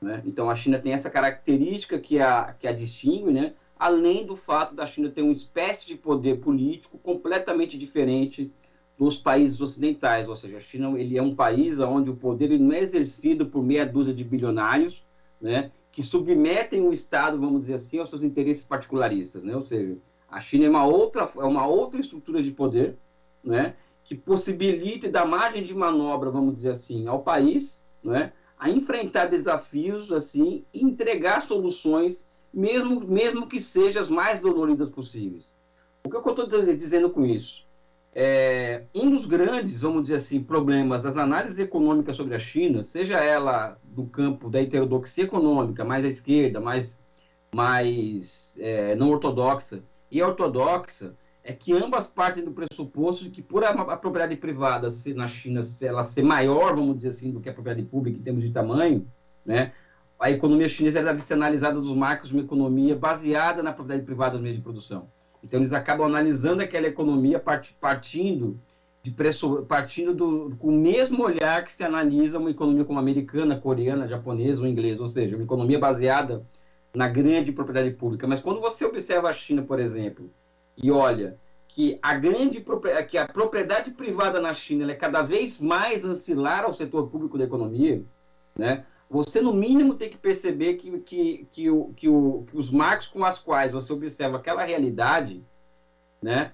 Né? 0.00 0.22
Então, 0.24 0.50
a 0.50 0.56
China 0.56 0.78
tem 0.78 0.92
essa 0.92 1.10
característica 1.10 1.98
que 1.98 2.18
a, 2.18 2.54
que 2.58 2.66
a 2.66 2.72
distingue, 2.72 3.30
né? 3.30 3.52
além 3.78 4.26
do 4.26 4.34
fato 4.34 4.74
da 4.74 4.86
China 4.86 5.10
ter 5.10 5.22
uma 5.22 5.32
espécie 5.32 5.86
de 5.86 5.94
poder 5.94 6.40
político 6.40 6.98
completamente 6.98 7.78
diferente 7.78 8.50
dos 8.98 9.16
países 9.16 9.60
ocidentais, 9.60 10.28
ou 10.28 10.36
seja, 10.36 10.58
a 10.58 10.60
China 10.60 10.98
ele 10.98 11.18
é 11.18 11.22
um 11.22 11.34
país 11.34 11.78
onde 11.80 12.10
o 12.10 12.16
poder 12.16 12.58
não 12.58 12.72
é 12.72 12.80
exercido 12.80 13.46
por 13.46 13.62
meia 13.62 13.84
dúzia 13.84 14.14
de 14.14 14.22
bilionários, 14.22 15.04
né, 15.40 15.70
que 15.90 16.02
submetem 16.02 16.86
o 16.86 16.92
Estado, 16.92 17.38
vamos 17.38 17.62
dizer 17.62 17.74
assim, 17.74 17.98
aos 17.98 18.10
seus 18.10 18.22
interesses 18.24 18.64
particularistas, 18.64 19.42
né? 19.42 19.54
Ou 19.54 19.64
seja, 19.64 19.96
a 20.28 20.40
China 20.40 20.64
é 20.64 20.68
uma 20.68 20.84
outra 20.84 21.28
é 21.36 21.44
uma 21.44 21.66
outra 21.66 22.00
estrutura 22.00 22.42
de 22.42 22.50
poder, 22.50 22.96
né, 23.42 23.74
que 24.04 24.14
possibilita 24.14 25.08
dá 25.08 25.24
margem 25.24 25.62
de 25.62 25.74
manobra, 25.74 26.30
vamos 26.30 26.54
dizer 26.54 26.70
assim, 26.70 27.06
ao 27.06 27.22
país, 27.22 27.80
né, 28.02 28.32
a 28.58 28.70
enfrentar 28.70 29.26
desafios 29.26 30.12
assim, 30.12 30.64
e 30.72 30.84
entregar 30.84 31.42
soluções 31.42 32.26
mesmo 32.52 33.00
mesmo 33.00 33.48
que 33.48 33.60
sejam 33.60 34.00
as 34.00 34.08
mais 34.08 34.38
doloridas 34.38 34.88
possíveis. 34.90 35.52
O 36.04 36.10
que 36.10 36.16
eu 36.16 36.20
estou 36.20 36.46
dizendo 36.76 37.10
com 37.10 37.24
isso? 37.24 37.63
É, 38.16 38.84
um 38.94 39.10
dos 39.10 39.26
grandes, 39.26 39.80
vamos 39.80 40.04
dizer 40.04 40.16
assim, 40.16 40.40
problemas 40.40 41.02
das 41.02 41.16
análises 41.16 41.58
econômicas 41.58 42.14
sobre 42.14 42.36
a 42.36 42.38
China, 42.38 42.84
seja 42.84 43.18
ela 43.18 43.76
do 43.82 44.06
campo 44.06 44.48
da 44.48 44.62
heterodoxia 44.62 45.24
econômica, 45.24 45.84
mais 45.84 46.04
à 46.04 46.08
esquerda, 46.08 46.60
mais, 46.60 46.96
mais 47.52 48.54
é, 48.58 48.94
não 48.94 49.10
ortodoxa, 49.10 49.82
e 50.10 50.22
ortodoxa, 50.22 51.16
é 51.42 51.52
que 51.52 51.72
ambas 51.72 52.06
partem 52.06 52.44
do 52.44 52.52
pressuposto 52.52 53.24
de 53.24 53.30
que, 53.30 53.42
por 53.42 53.64
a, 53.64 53.70
a 53.70 53.96
propriedade 53.96 54.36
privada 54.36 54.90
ser, 54.90 55.14
na 55.14 55.26
China 55.26 55.64
se 55.64 55.84
ela 55.84 56.04
ser 56.04 56.22
maior, 56.22 56.76
vamos 56.76 56.96
dizer 56.96 57.08
assim, 57.08 57.32
do 57.32 57.40
que 57.40 57.48
a 57.48 57.52
propriedade 57.52 57.86
pública 57.86 58.18
em 58.18 58.22
termos 58.22 58.44
de 58.44 58.52
tamanho, 58.52 59.08
né, 59.44 59.72
a 60.20 60.30
economia 60.30 60.68
chinesa 60.68 61.02
deve 61.02 61.20
ser 61.20 61.34
analisada 61.34 61.80
dos 61.80 61.94
marcos 61.94 62.28
de 62.28 62.36
uma 62.36 62.44
economia 62.44 62.94
baseada 62.94 63.60
na 63.60 63.72
propriedade 63.72 64.06
privada 64.06 64.32
dos 64.32 64.40
meios 64.40 64.56
de 64.56 64.62
produção. 64.62 65.10
Então, 65.44 65.60
eles 65.60 65.74
acabam 65.74 66.06
analisando 66.06 66.62
aquela 66.62 66.86
economia 66.86 67.38
partindo 67.78 68.58
de 69.02 69.10
preço, 69.10 69.62
partindo 69.68 70.14
do, 70.14 70.56
com 70.58 70.68
o 70.68 70.72
mesmo 70.72 71.22
olhar 71.22 71.62
que 71.64 71.74
se 71.74 71.84
analisa 71.84 72.38
uma 72.38 72.50
economia 72.50 72.86
como 72.86 72.98
americana, 72.98 73.60
coreana, 73.60 74.08
japonesa 74.08 74.62
ou 74.62 74.66
inglesa, 74.66 75.02
ou 75.02 75.08
seja, 75.08 75.36
uma 75.36 75.44
economia 75.44 75.78
baseada 75.78 76.46
na 76.94 77.06
grande 77.06 77.52
propriedade 77.52 77.94
pública. 77.94 78.26
Mas 78.26 78.40
quando 78.40 78.62
você 78.62 78.86
observa 78.86 79.28
a 79.28 79.32
China, 79.34 79.62
por 79.62 79.78
exemplo, 79.78 80.30
e 80.82 80.90
olha 80.90 81.38
que 81.68 81.98
a 82.00 82.14
grande 82.14 82.64
que 83.08 83.18
a 83.18 83.28
propriedade 83.28 83.90
privada 83.90 84.40
na 84.40 84.54
China 84.54 84.90
é 84.90 84.94
cada 84.94 85.20
vez 85.20 85.60
mais 85.60 86.02
ancilar 86.04 86.64
ao 86.64 86.72
setor 86.72 87.08
público 87.08 87.36
da 87.36 87.44
economia, 87.44 88.02
né? 88.56 88.86
Você 89.08 89.40
no 89.40 89.52
mínimo 89.52 89.94
tem 89.94 90.08
que 90.08 90.16
perceber 90.16 90.74
que, 90.74 90.98
que, 91.00 91.46
que, 91.50 91.70
o, 91.70 91.92
que, 91.94 92.08
o, 92.08 92.44
que 92.46 92.56
os 92.56 92.70
marcos 92.70 93.06
com 93.06 93.24
as 93.24 93.38
quais 93.38 93.70
você 93.70 93.92
observa 93.92 94.38
aquela 94.38 94.64
realidade, 94.64 95.44
né? 96.20 96.52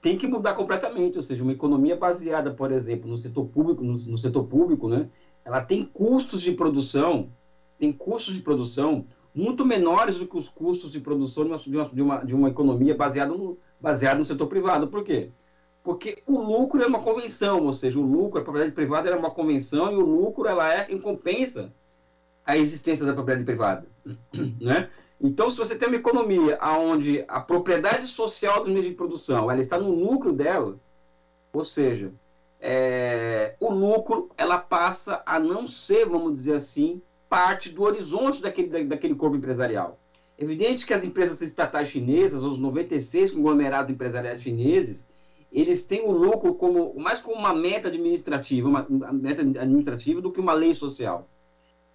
tem 0.00 0.16
que 0.16 0.26
mudar 0.26 0.54
completamente, 0.54 1.16
ou 1.16 1.22
seja, 1.22 1.42
uma 1.42 1.52
economia 1.52 1.94
baseada, 1.94 2.50
por 2.50 2.72
exemplo, 2.72 3.08
no 3.08 3.16
setor 3.16 3.44
público, 3.46 3.84
no, 3.84 3.92
no, 3.92 4.18
setor 4.18 4.44
público, 4.44 4.88
né, 4.88 5.08
ela 5.44 5.60
tem 5.60 5.84
custos 5.84 6.40
de 6.40 6.52
produção, 6.52 7.28
tem 7.78 7.92
custos 7.92 8.34
de 8.34 8.40
produção 8.40 9.06
muito 9.34 9.64
menores 9.64 10.16
do 10.16 10.26
que 10.26 10.36
os 10.36 10.48
custos 10.48 10.90
de 10.90 11.00
produção 11.00 11.44
de 11.44 11.50
uma, 11.50 11.88
de 11.88 12.02
uma, 12.02 12.24
de 12.24 12.34
uma 12.34 12.48
economia 12.48 12.94
baseada 12.94 13.32
no, 13.34 13.58
baseada 13.80 14.18
no 14.18 14.24
setor 14.24 14.46
privado. 14.46 14.88
Por 14.88 15.04
quê? 15.04 15.30
Porque 15.84 16.22
o 16.26 16.38
lucro 16.38 16.82
é 16.82 16.86
uma 16.86 17.00
convenção, 17.00 17.64
ou 17.64 17.72
seja, 17.72 17.98
o 17.98 18.02
lucro, 18.02 18.40
a 18.40 18.44
propriedade 18.44 18.74
privada 18.74 19.08
é 19.08 19.16
uma 19.16 19.30
convenção 19.30 19.92
e 19.92 19.96
o 19.96 20.00
lucro 20.00 20.46
ela 20.46 20.72
é 20.72 20.90
em 20.90 20.98
compensa 20.98 21.72
a 22.44 22.56
existência 22.56 23.04
da 23.04 23.12
propriedade 23.12 23.44
privada, 23.44 23.86
né? 24.60 24.88
Então, 25.20 25.50
se 25.50 25.58
você 25.58 25.76
tem 25.76 25.86
uma 25.86 25.98
economia 25.98 26.58
onde 26.62 27.24
a 27.28 27.40
propriedade 27.40 28.06
social 28.06 28.60
dos 28.60 28.72
meios 28.72 28.86
de 28.86 28.94
produção 28.94 29.50
ela 29.50 29.60
está 29.60 29.78
no 29.78 29.90
lucro 29.90 30.32
dela, 30.32 30.78
ou 31.52 31.64
seja, 31.64 32.10
é, 32.58 33.54
o 33.60 33.70
lucro 33.70 34.30
ela 34.36 34.56
passa 34.56 35.22
a 35.26 35.38
não 35.38 35.66
ser, 35.66 36.06
vamos 36.06 36.34
dizer 36.34 36.54
assim, 36.54 37.02
parte 37.28 37.68
do 37.68 37.82
horizonte 37.82 38.40
daquele, 38.40 38.84
daquele 38.84 39.14
corpo 39.14 39.36
empresarial. 39.36 39.98
Evidente 40.38 40.86
que 40.86 40.94
as 40.94 41.04
empresas 41.04 41.42
estatais 41.42 41.88
chinesas, 41.90 42.42
os 42.42 42.58
96 42.58 43.32
conglomerados 43.32 43.92
empresariais 43.92 44.40
chineses, 44.40 45.06
eles 45.52 45.84
têm 45.84 46.02
o 46.02 46.12
lucro 46.12 46.54
como 46.54 46.94
mais 46.98 47.20
como 47.20 47.36
uma 47.36 47.52
meta 47.52 47.88
administrativa, 47.88 48.68
uma, 48.68 48.86
uma 48.86 49.12
meta 49.12 49.42
administrativa 49.42 50.20
do 50.20 50.32
que 50.32 50.40
uma 50.40 50.54
lei 50.54 50.74
social. 50.74 51.28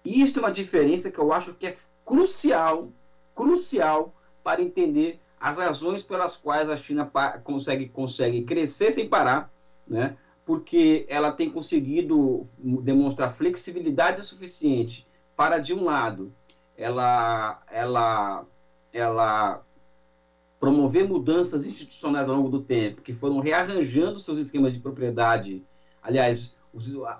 Isso 0.06 0.38
é 0.38 0.42
uma 0.42 0.52
diferença 0.52 1.10
que 1.10 1.18
eu 1.18 1.32
acho 1.32 1.54
que 1.54 1.66
é 1.66 1.76
crucial 2.04 2.92
crucial 3.36 4.14
para 4.42 4.62
entender 4.62 5.20
as 5.38 5.58
razões 5.58 6.02
pelas 6.02 6.36
quais 6.36 6.70
a 6.70 6.76
China 6.76 7.08
consegue, 7.44 7.88
consegue 7.88 8.42
crescer 8.42 8.90
sem 8.90 9.06
parar, 9.06 9.52
né? 9.86 10.16
porque 10.44 11.04
ela 11.08 11.30
tem 11.30 11.50
conseguido 11.50 12.42
demonstrar 12.82 13.30
flexibilidade 13.30 14.22
suficiente 14.22 15.06
para, 15.36 15.58
de 15.58 15.74
um 15.74 15.84
lado, 15.84 16.32
ela, 16.76 17.60
ela, 17.70 18.46
ela 18.92 19.62
promover 20.58 21.06
mudanças 21.06 21.66
institucionais 21.66 22.28
ao 22.28 22.36
longo 22.36 22.48
do 22.48 22.62
tempo, 22.62 23.02
que 23.02 23.12
foram 23.12 23.40
rearranjando 23.40 24.18
seus 24.18 24.38
esquemas 24.38 24.72
de 24.72 24.80
propriedade. 24.80 25.62
Aliás, 26.00 26.55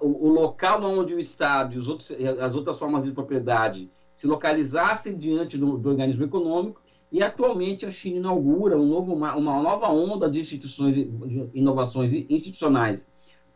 o, 0.00 0.26
o, 0.26 0.28
local 0.28 0.82
onde 0.82 1.14
o 1.14 1.18
Estado 1.18 1.74
e 1.74 1.78
os 1.78 1.88
outros, 1.88 2.10
as 2.40 2.54
outras 2.54 2.78
formas 2.78 3.04
de 3.04 3.12
propriedade 3.12 3.90
se 4.12 4.26
localizassem 4.26 5.16
diante 5.16 5.58
do, 5.58 5.76
do, 5.76 5.88
organismo 5.88 6.24
econômico 6.24 6.80
e 7.10 7.22
atualmente 7.22 7.86
a 7.86 7.90
China 7.90 8.16
inaugura 8.16 8.76
um 8.76 8.86
novo, 8.86 9.14
uma, 9.14 9.34
uma 9.34 9.62
nova 9.62 9.88
onda 9.88 10.28
de 10.28 10.40
instituições, 10.40 10.94
de 10.94 11.50
inovações 11.54 12.12
institucionais 12.28 13.08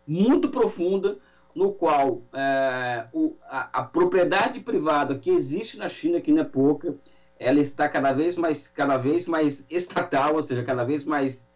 muito 0.07 0.49
profunda, 0.49 1.19
no 1.55 1.73
qual 1.73 2.23
é, 2.33 3.07
o, 3.13 3.37
a, 3.45 3.81
a, 3.81 3.83
propriedade 3.85 4.61
privada 4.61 5.19
que 5.19 5.31
existe 5.31 5.77
na 5.77 5.89
China, 5.89 6.21
que 6.21 6.33
não 6.33 6.43
é 6.43 6.45
pouca, 6.45 6.97
ela 7.39 7.61
está 7.61 7.89
cada 7.89 8.13
vez 8.13 8.37
mais, 8.37 8.69
cada 8.69 8.97
vez 8.97 9.27
mais 9.27 9.65
estatal, 9.71 10.35
ou 10.35 10.43
seja, 10.43 10.63
cada 10.63 10.85
vez 10.85 11.05
mais, 11.05 11.47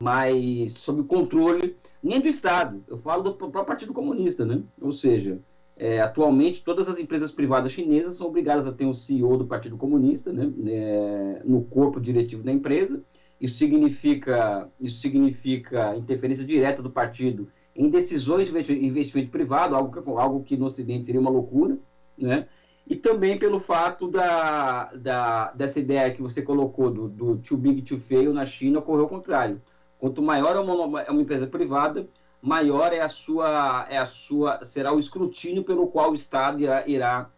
mais 0.00 0.72
sob 0.72 1.02
controle, 1.04 1.76
nem 2.02 2.20
do 2.20 2.28
Estado, 2.28 2.84
eu 2.88 2.96
falo 2.96 3.22
do 3.22 3.34
próprio 3.34 3.64
Partido 3.64 3.92
Comunista, 3.92 4.44
né? 4.44 4.62
Ou 4.80 4.92
seja, 4.92 5.40
é, 5.76 6.00
atualmente 6.00 6.62
todas 6.62 6.88
as 6.88 6.98
empresas 6.98 7.32
privadas 7.32 7.72
chinesas 7.72 8.16
são 8.16 8.26
obrigadas 8.26 8.66
a 8.66 8.72
ter 8.72 8.84
um 8.84 8.92
CEO 8.92 9.36
do 9.36 9.46
Partido 9.46 9.76
Comunista, 9.76 10.32
né? 10.32 10.52
É, 10.66 11.42
no 11.44 11.62
corpo 11.64 12.00
diretivo 12.00 12.42
da 12.42 12.52
empresa. 12.52 13.02
Isso 13.40 13.56
significa, 13.56 14.68
isso 14.80 15.00
significa 15.00 15.96
interferência 15.96 16.44
direta 16.44 16.82
do 16.82 16.90
partido 16.90 17.48
em 17.74 17.88
decisões 17.88 18.48
de 18.50 18.86
investimento 18.86 19.30
privado, 19.30 19.74
algo 19.74 19.90
que, 19.90 20.10
algo 20.10 20.44
que 20.44 20.56
no 20.56 20.66
Ocidente 20.66 21.06
seria 21.06 21.20
uma 21.20 21.30
loucura, 21.30 21.76
né? 22.16 22.46
E 22.86 22.94
também 22.94 23.38
pelo 23.38 23.58
fato 23.58 24.08
da, 24.08 24.92
da, 24.94 25.52
dessa 25.52 25.80
ideia 25.80 26.12
que 26.12 26.20
você 26.20 26.42
colocou 26.42 26.90
do, 26.90 27.08
do 27.08 27.36
too 27.38 27.56
big 27.56 27.82
to 27.82 27.98
fail 27.98 28.32
na 28.32 28.44
China 28.44 28.78
ocorreu 28.78 29.04
ao 29.04 29.08
contrário. 29.08 29.60
Quanto 30.04 30.20
maior 30.20 30.54
é 30.54 30.58
uma, 30.58 31.00
é 31.00 31.10
uma 31.10 31.22
empresa 31.22 31.46
privada, 31.46 32.06
maior 32.42 32.92
é 32.92 33.00
a 33.00 33.08
sua, 33.08 33.86
é 33.88 33.96
a 33.96 34.04
sua, 34.04 34.62
será 34.62 34.92
o 34.92 35.00
escrutínio 35.00 35.64
pelo 35.64 35.86
qual 35.86 36.10
o 36.10 36.14
Estado 36.14 36.60
irá, 36.60 36.86
irá 36.86 37.30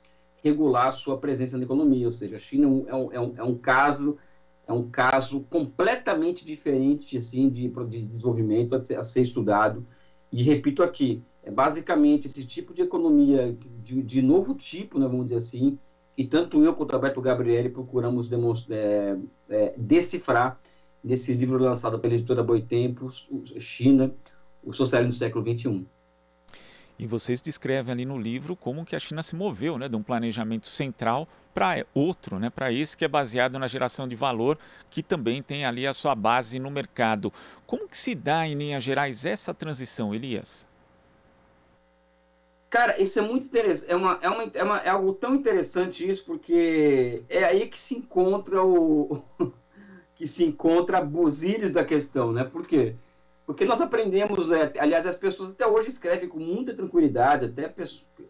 regular 0.43 0.89
a 0.89 0.91
sua 0.91 1.17
presença 1.17 1.57
na 1.57 1.63
economia. 1.63 2.07
Ou 2.07 2.11
seja, 2.11 2.35
a 2.35 2.41
China 2.41 2.65
é 2.89 2.93
um, 2.93 3.13
é 3.13 3.21
um, 3.21 3.35
é 3.37 3.43
um 3.45 3.57
caso 3.57 4.19
é 4.67 4.73
um 4.73 4.91
caso 4.91 5.47
completamente 5.49 6.45
diferente 6.45 7.17
assim 7.17 7.49
de, 7.49 7.69
de 7.69 8.03
desenvolvimento 8.03 8.75
a 8.75 8.83
ser, 8.83 8.97
a 8.97 9.05
ser 9.05 9.21
estudado 9.21 9.87
e 10.33 10.43
repito 10.43 10.83
aqui, 10.83 11.23
é 11.45 11.53
basicamente 11.53 12.27
esse 12.27 12.45
tipo 12.45 12.75
de 12.75 12.83
economia 12.83 13.57
de, 13.85 14.03
de 14.03 14.21
novo 14.21 14.57
tipo, 14.57 14.99
né, 14.99 15.07
vamos 15.07 15.27
dizer 15.27 15.37
assim, 15.37 15.79
que 16.17 16.25
tanto 16.25 16.65
eu 16.65 16.75
quanto 16.75 16.91
o 16.91 16.97
Alberto 16.97 17.21
Gabriele 17.21 17.69
procuramos 17.69 18.29
é, 18.69 19.17
é, 19.49 19.75
decifrar 19.79 20.59
nesse 21.07 21.33
livro 21.33 21.63
lançado 21.63 22.01
pela 22.01 22.15
editora 22.15 22.43
Boitempo, 22.43 23.09
China, 23.61 24.13
o 24.63 24.73
socialismo 24.73 25.13
do 25.13 25.19
século 25.19 25.59
XXI. 25.59 25.87
E 26.99 27.07
vocês 27.07 27.41
descrevem 27.41 27.93
ali 27.93 28.05
no 28.05 28.19
livro 28.19 28.57
como 28.57 28.85
que 28.85 28.97
a 28.97 28.99
China 28.99 29.23
se 29.23 29.37
moveu, 29.37 29.79
né, 29.79 29.89
de 29.89 29.95
um 29.95 30.03
planejamento 30.03 30.67
central 30.67 31.29
para 31.55 31.87
outro, 31.95 32.41
né, 32.41 32.51
para 32.51 32.73
esse 32.73 32.97
que 32.97 33.05
é 33.05 33.09
baseado 33.09 33.57
na 33.57 33.69
geração 33.69 34.09
de 34.09 34.17
valor, 34.17 34.59
que 34.91 35.01
também 35.01 35.41
tem 35.43 35.65
ali 35.65 35.87
a 35.87 35.95
sua 35.95 36.15
base 36.15 36.59
no 36.59 36.73
mercado. 36.73 37.33
Como 37.67 37.89
que 37.89 37.97
se 37.97 38.13
dá 38.13 38.49
em 38.49 38.55
linhas 38.55 38.83
gerais 38.83 39.25
essa 39.25 39.55
transição, 39.55 40.13
Elias? 40.13 40.67
Cara, 42.69 43.01
isso 43.01 43.17
é 43.21 43.23
muito 43.23 43.47
interessante. 43.47 43.93
É, 43.93 43.95
uma, 43.95 44.19
é, 44.21 44.29
uma, 44.29 44.51
é, 44.53 44.65
uma, 44.65 44.79
é 44.79 44.89
algo 44.89 45.13
tão 45.13 45.37
interessante 45.37 46.07
isso, 46.09 46.25
porque 46.25 47.23
é 47.29 47.45
aí 47.45 47.69
que 47.69 47.79
se 47.79 47.95
encontra 47.95 48.61
o 48.65 49.23
que 50.17 50.27
se 50.27 50.45
encontra 50.45 50.99
a 50.99 51.05
buzílios 51.05 51.71
da 51.71 51.85
questão, 51.85 52.33
né? 52.33 52.43
Por 52.43 52.67
quê? 52.67 52.95
Porque 53.47 53.65
nós 53.65 53.81
aprendemos, 53.81 54.51
é, 54.51 54.73
aliás, 54.79 55.07
as 55.07 55.17
pessoas 55.17 55.51
até 55.51 55.65
hoje 55.65 55.91
escrevem 55.91 56.29
com 56.29 56.41
muita 56.41 56.75
tranquilidade, 56.75 57.45
até 57.45 57.73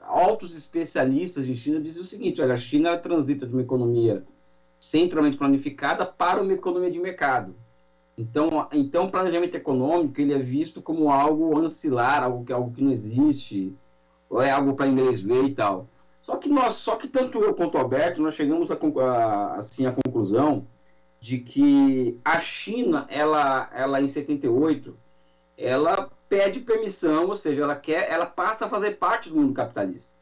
altos 0.02 0.54
especialistas 0.54 1.46
de 1.46 1.56
China 1.56 1.80
dizem 1.80 2.02
o 2.02 2.04
seguinte: 2.04 2.42
olha, 2.42 2.52
a 2.52 2.58
China 2.58 2.98
transita 2.98 3.46
de 3.46 3.52
uma 3.54 3.62
economia 3.62 4.24
centralmente 4.78 5.38
planificada 5.38 6.04
para 6.04 6.42
uma 6.42 6.52
economia 6.52 6.90
de 6.90 6.98
mercado. 6.98 7.54
Então, 8.18 8.68
então 8.72 9.04
o 9.06 9.10
planejamento 9.10 9.54
econômico 9.54 10.20
ele 10.20 10.34
é 10.34 10.38
visto 10.38 10.82
como 10.82 11.10
algo 11.10 11.58
ancilar, 11.58 12.22
algo 12.22 12.44
que, 12.44 12.52
algo 12.52 12.72
que 12.72 12.82
não 12.82 12.90
existe, 12.90 13.74
ou 14.28 14.42
é 14.42 14.50
algo 14.50 14.74
para 14.74 14.86
inglês 14.86 15.20
ver 15.22 15.44
e 15.44 15.54
tal. 15.54 15.86
Só 16.20 16.36
que 16.36 16.48
nós, 16.48 16.74
só 16.74 16.96
que 16.96 17.08
tanto 17.08 17.38
eu 17.38 17.54
quanto 17.54 17.76
o 17.76 17.78
Alberto, 17.78 18.20
nós 18.20 18.34
chegamos 18.34 18.70
a, 18.70 18.74
a, 18.74 19.54
assim 19.54 19.86
à 19.86 19.92
conclusão 19.92 20.66
de 21.20 21.38
que 21.38 22.20
a 22.24 22.38
China, 22.40 23.06
ela, 23.08 23.68
ela 23.72 24.00
em 24.00 24.08
78, 24.08 24.96
ela 25.56 26.10
pede 26.28 26.60
permissão, 26.60 27.26
ou 27.26 27.36
seja, 27.36 27.62
ela 27.62 27.76
quer, 27.76 28.10
ela 28.10 28.26
passa 28.26 28.66
a 28.66 28.68
fazer 28.68 28.92
parte 28.92 29.28
do 29.28 29.36
mundo 29.36 29.54
capitalista, 29.54 30.12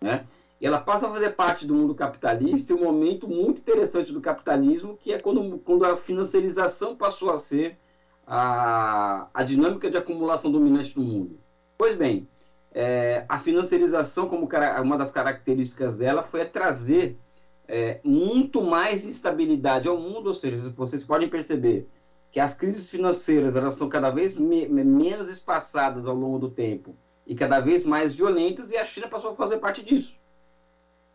né? 0.00 0.26
E 0.58 0.66
ela 0.66 0.80
passa 0.80 1.06
a 1.06 1.10
fazer 1.10 1.30
parte 1.30 1.66
do 1.66 1.74
mundo 1.74 1.94
capitalista 1.94 2.72
em 2.72 2.76
um 2.76 2.84
momento 2.84 3.28
muito 3.28 3.60
interessante 3.60 4.10
do 4.10 4.22
capitalismo, 4.22 4.96
que 4.96 5.12
é 5.12 5.20
quando, 5.20 5.58
quando 5.58 5.84
a 5.84 5.96
financiarização 5.96 6.96
passou 6.96 7.30
a 7.30 7.38
ser 7.38 7.78
a, 8.26 9.28
a 9.34 9.42
dinâmica 9.42 9.90
de 9.90 9.98
acumulação 9.98 10.50
dominante 10.50 10.98
no 10.98 11.04
mundo. 11.04 11.38
Pois 11.76 11.94
bem, 11.94 12.26
é, 12.72 13.26
a 13.28 13.38
financiarização, 13.38 14.28
como 14.28 14.48
uma 14.82 14.98
das 14.98 15.10
características 15.10 15.96
dela, 15.96 16.22
foi 16.22 16.44
trazer 16.46 17.18
é, 17.68 18.00
muito 18.04 18.62
mais 18.62 19.04
instabilidade 19.04 19.88
ao 19.88 19.96
mundo, 19.96 20.28
ou 20.28 20.34
seja, 20.34 20.70
vocês 20.70 21.04
podem 21.04 21.28
perceber 21.28 21.88
que 22.30 22.40
as 22.40 22.54
crises 22.54 22.88
financeiras 22.88 23.56
elas 23.56 23.74
são 23.74 23.88
cada 23.88 24.10
vez 24.10 24.36
me 24.36 24.68
menos 24.68 25.28
espaçadas 25.28 26.06
ao 26.06 26.14
longo 26.14 26.38
do 26.38 26.50
tempo 26.50 26.94
e 27.26 27.34
cada 27.34 27.60
vez 27.60 27.84
mais 27.84 28.14
violentas, 28.14 28.70
e 28.70 28.76
a 28.76 28.84
China 28.84 29.08
passou 29.08 29.32
a 29.32 29.34
fazer 29.34 29.58
parte 29.58 29.82
disso, 29.82 30.20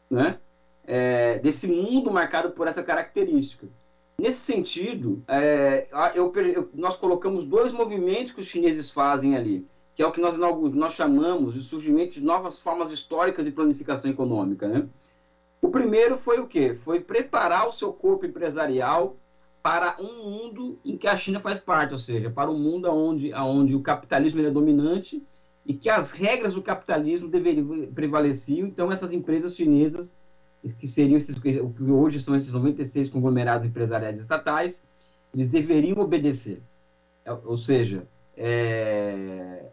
né? 0.09 0.39
É, 0.83 1.39
desse 1.39 1.67
mundo 1.67 2.11
marcado 2.11 2.51
por 2.51 2.67
essa 2.67 2.83
característica. 2.83 3.67
Nesse 4.17 4.39
sentido, 4.39 5.23
é, 5.27 5.87
eu, 6.15 6.33
eu, 6.35 6.69
nós 6.73 6.97
colocamos 6.97 7.45
dois 7.45 7.71
movimentos 7.71 8.31
que 8.31 8.41
os 8.41 8.47
chineses 8.47 8.89
fazem 8.89 9.35
ali, 9.35 9.65
que 9.95 10.03
é 10.03 10.05
o 10.05 10.11
que 10.11 10.19
nós, 10.19 10.37
nós 10.37 10.93
chamamos 10.93 11.53
de 11.53 11.61
surgimento 11.61 12.15
de 12.15 12.21
novas 12.21 12.59
formas 12.59 12.91
históricas 12.91 13.45
de 13.45 13.51
planificação 13.51 14.11
econômica. 14.11 14.67
Né? 14.67 14.87
O 15.61 15.69
primeiro 15.69 16.17
foi 16.17 16.39
o 16.39 16.47
quê? 16.47 16.73
Foi 16.73 16.99
preparar 16.99 17.67
o 17.67 17.71
seu 17.71 17.93
corpo 17.93 18.25
empresarial 18.25 19.17
para 19.61 19.95
um 19.99 20.29
mundo 20.29 20.79
em 20.83 20.97
que 20.97 21.07
a 21.07 21.15
China 21.15 21.39
faz 21.39 21.59
parte, 21.59 21.93
ou 21.93 21.99
seja, 21.99 22.31
para 22.31 22.49
um 22.49 22.57
mundo 22.57 22.89
onde, 22.91 23.31
onde 23.33 23.75
o 23.75 23.81
capitalismo 23.81 24.41
é 24.41 24.49
dominante 24.49 25.23
e 25.65 25.73
que 25.73 25.89
as 25.89 26.11
regras 26.11 26.55
do 26.55 26.63
capitalismo 26.63 27.27
deveriam 27.27 27.85
prevaleciam. 27.93 28.67
Então, 28.67 28.91
essas 28.91 29.13
empresas 29.13 29.55
chinesas, 29.55 30.17
que 30.79 30.87
seriam 30.87 31.17
esses, 31.17 31.37
que 31.37 31.61
hoje 31.61 32.19
são 32.21 32.35
esses 32.35 32.53
96 32.53 33.09
conglomerados 33.09 33.67
empresariais 33.67 34.19
estatais, 34.19 34.83
eles 35.33 35.47
deveriam 35.47 35.99
obedecer. 35.99 36.61
É, 37.23 37.31
ou 37.31 37.57
seja, 37.57 38.07
é, 38.35 39.65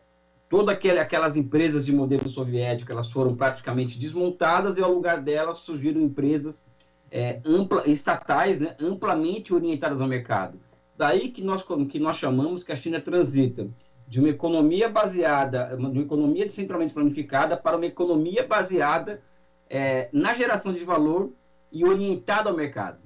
todas 0.48 0.74
aquelas 0.74 1.36
empresas 1.36 1.84
de 1.84 1.92
modelo 1.92 2.28
soviético 2.28 2.90
elas 2.90 3.10
foram 3.10 3.36
praticamente 3.36 3.98
desmontadas 3.98 4.78
e 4.78 4.82
ao 4.82 4.92
lugar 4.92 5.20
delas 5.20 5.58
surgiram 5.58 6.00
empresas 6.00 6.66
é, 7.10 7.40
ampla, 7.44 7.88
estatais 7.88 8.60
né, 8.60 8.76
amplamente 8.80 9.52
orientadas 9.52 10.00
ao 10.00 10.08
mercado. 10.08 10.58
Daí 10.96 11.30
que 11.30 11.42
nós, 11.42 11.64
que 11.88 11.98
nós 11.98 12.16
chamamos 12.16 12.64
que 12.64 12.72
a 12.72 12.76
China 12.76 13.00
transita 13.00 13.68
de 14.06 14.18
uma 14.18 14.30
economia 14.30 14.88
baseada, 14.88 15.76
de 15.76 15.82
uma 15.82 16.02
economia 16.02 16.48
centralmente 16.48 16.94
planificada 16.94 17.56
para 17.56 17.76
uma 17.76 17.86
economia 17.86 18.46
baseada 18.46 19.22
é, 19.68 20.08
na 20.12 20.34
geração 20.34 20.72
de 20.72 20.84
valor 20.84 21.30
e 21.70 21.84
orientada 21.84 22.48
ao 22.48 22.56
mercado. 22.56 22.98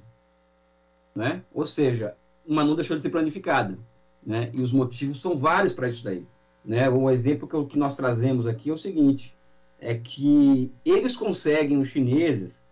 Né? 1.14 1.42
Ou 1.52 1.66
seja, 1.66 2.14
uma 2.46 2.64
não 2.64 2.76
deixou 2.76 2.96
de 2.96 3.02
ser 3.02 3.11
planificada. 3.11 3.76
Né? 4.24 4.50
E 4.55 4.62
os 4.62 4.72
motivos 4.72 5.20
são 5.20 5.37
vários 5.37 5.72
para 5.72 5.88
isso 5.88 6.05
daí. 6.05 6.24
Né? 6.64 6.88
Um 6.88 7.11
exemplo 7.11 7.48
que, 7.48 7.72
que 7.72 7.79
nós 7.79 7.94
trazemos 7.94 8.46
aqui 8.46 8.70
é 8.70 8.72
o 8.72 8.79
seguinte, 8.79 9.37
é 9.81 9.94
que 9.94 10.72
eles 10.85 11.16
conseguem, 11.16 11.79
os 11.79 11.88
chineses, 11.88 12.62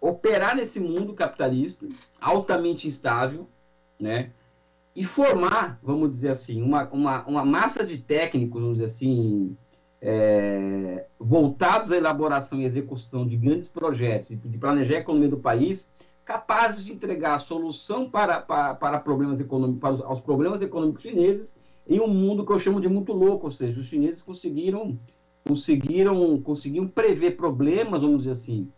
operar 0.00 0.56
nesse 0.56 0.80
mundo 0.80 1.14
capitalista 1.14 1.86
altamente 2.20 2.88
instável, 2.88 3.46
né? 3.98 4.30
E 4.94 5.04
formar, 5.04 5.78
vamos 5.82 6.10
dizer 6.10 6.30
assim, 6.30 6.60
uma, 6.60 6.88
uma, 6.88 7.24
uma 7.24 7.44
massa 7.44 7.86
de 7.86 7.96
técnicos, 7.96 8.60
vamos 8.60 8.78
dizer 8.78 8.90
assim, 8.90 9.56
é, 10.02 11.06
voltados 11.18 11.92
à 11.92 11.96
elaboração 11.96 12.60
e 12.60 12.64
execução 12.64 13.24
de 13.24 13.36
grandes 13.36 13.68
projetos 13.70 14.30
e 14.30 14.36
de 14.36 14.58
planejar 14.58 14.96
a 14.96 15.00
economia 15.00 15.28
do 15.28 15.38
país, 15.38 15.88
capazes 16.24 16.84
de 16.84 16.92
entregar 16.92 17.36
a 17.36 17.38
solução 17.38 18.10
para, 18.10 18.40
para, 18.40 18.74
para 18.74 18.98
problemas 18.98 19.40
econômicos, 19.40 19.80
para 19.80 19.94
os, 19.94 20.02
aos 20.02 20.20
problemas 20.20 20.60
econômicos 20.60 21.02
chineses 21.02 21.56
em 21.86 22.00
um 22.00 22.08
mundo 22.08 22.44
que 22.44 22.52
eu 22.52 22.58
chamo 22.58 22.80
de 22.80 22.88
muito 22.88 23.12
louco, 23.12 23.46
ou 23.46 23.52
seja, 23.52 23.80
os 23.80 23.86
chineses 23.86 24.22
conseguiram 24.22 24.98
conseguiram 25.44 26.40
conseguiram 26.40 26.86
prever 26.86 27.32
problemas, 27.32 28.02
vamos 28.02 28.18
dizer 28.18 28.32
assim, 28.32 28.70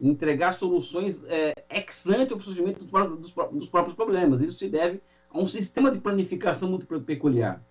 entregar 0.00 0.52
soluções 0.52 1.22
é, 1.28 1.54
ex 1.70 2.06
ante 2.08 2.32
ao 2.32 2.40
surgimento 2.40 2.84
dos, 2.84 3.32
dos, 3.32 3.68
próprios 3.68 3.94
problemas. 3.94 4.40
Isso 4.40 4.58
se 4.58 4.68
deve 4.68 5.00
a 5.30 5.38
um 5.38 5.46
sistema 5.46 5.90
de 5.90 6.00
planificação 6.00 6.68
muito 6.68 6.86
peculiar. 7.00 7.62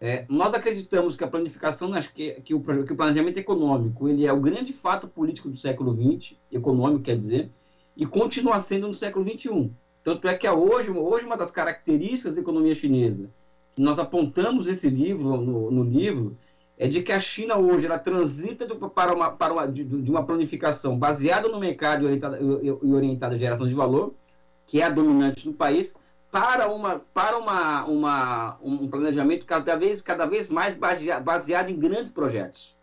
É, 0.00 0.24
nós 0.28 0.52
acreditamos 0.54 1.14
que 1.14 1.22
a 1.22 1.28
planificação, 1.28 1.92
que, 2.14 2.32
que, 2.40 2.54
o, 2.54 2.60
que 2.60 2.92
o 2.92 2.96
planejamento 2.96 3.38
econômico, 3.38 4.08
ele 4.08 4.26
é 4.26 4.32
o 4.32 4.40
grande 4.40 4.72
fato 4.72 5.06
político 5.06 5.48
do 5.48 5.56
século 5.56 5.94
XX, 5.94 6.36
econômico 6.50 7.04
quer 7.04 7.18
dizer, 7.18 7.50
e 7.96 8.06
continua 8.06 8.60
sendo 8.60 8.88
no 8.88 8.94
século 8.94 9.28
XXI. 9.28 9.70
Tanto 10.02 10.26
é 10.26 10.34
que 10.34 10.48
hoje, 10.48 10.90
hoje 10.90 11.26
uma 11.26 11.36
das 11.36 11.50
características 11.50 12.34
da 12.34 12.40
economia 12.40 12.74
chinesa, 12.74 13.30
que 13.74 13.82
nós 13.82 13.98
apontamos 13.98 14.66
esse 14.66 14.88
livro, 14.88 15.36
no, 15.36 15.70
no 15.70 15.82
livro, 15.82 16.36
é 16.78 16.88
de 16.88 17.02
que 17.02 17.12
a 17.12 17.20
China 17.20 17.58
hoje 17.58 17.84
ela 17.84 17.98
transita 17.98 18.66
do, 18.66 18.88
para 18.88 19.14
uma, 19.14 19.30
para 19.30 19.52
uma, 19.52 19.66
de, 19.66 19.84
de, 19.84 20.10
uma 20.10 20.24
planificação 20.24 20.98
baseada 20.98 21.46
no 21.46 21.60
mercado 21.60 22.02
e 22.02 22.06
orientada, 22.06 22.38
e 22.40 22.92
orientada 22.94 23.34
à 23.34 23.38
geração 23.38 23.68
de 23.68 23.74
valor, 23.74 24.14
que 24.66 24.80
é 24.80 24.84
a 24.84 24.88
dominante 24.88 25.46
no 25.46 25.52
país, 25.52 25.94
para, 26.30 26.68
uma, 26.68 27.00
para 27.12 27.36
uma, 27.36 27.84
uma, 27.84 28.58
um 28.62 28.88
planejamento 28.88 29.44
cada 29.44 29.76
vez, 29.76 30.00
cada 30.00 30.24
vez 30.26 30.48
mais 30.48 30.76
baseado 31.22 31.68
em 31.68 31.78
grandes 31.78 32.12
projetos. 32.12 32.74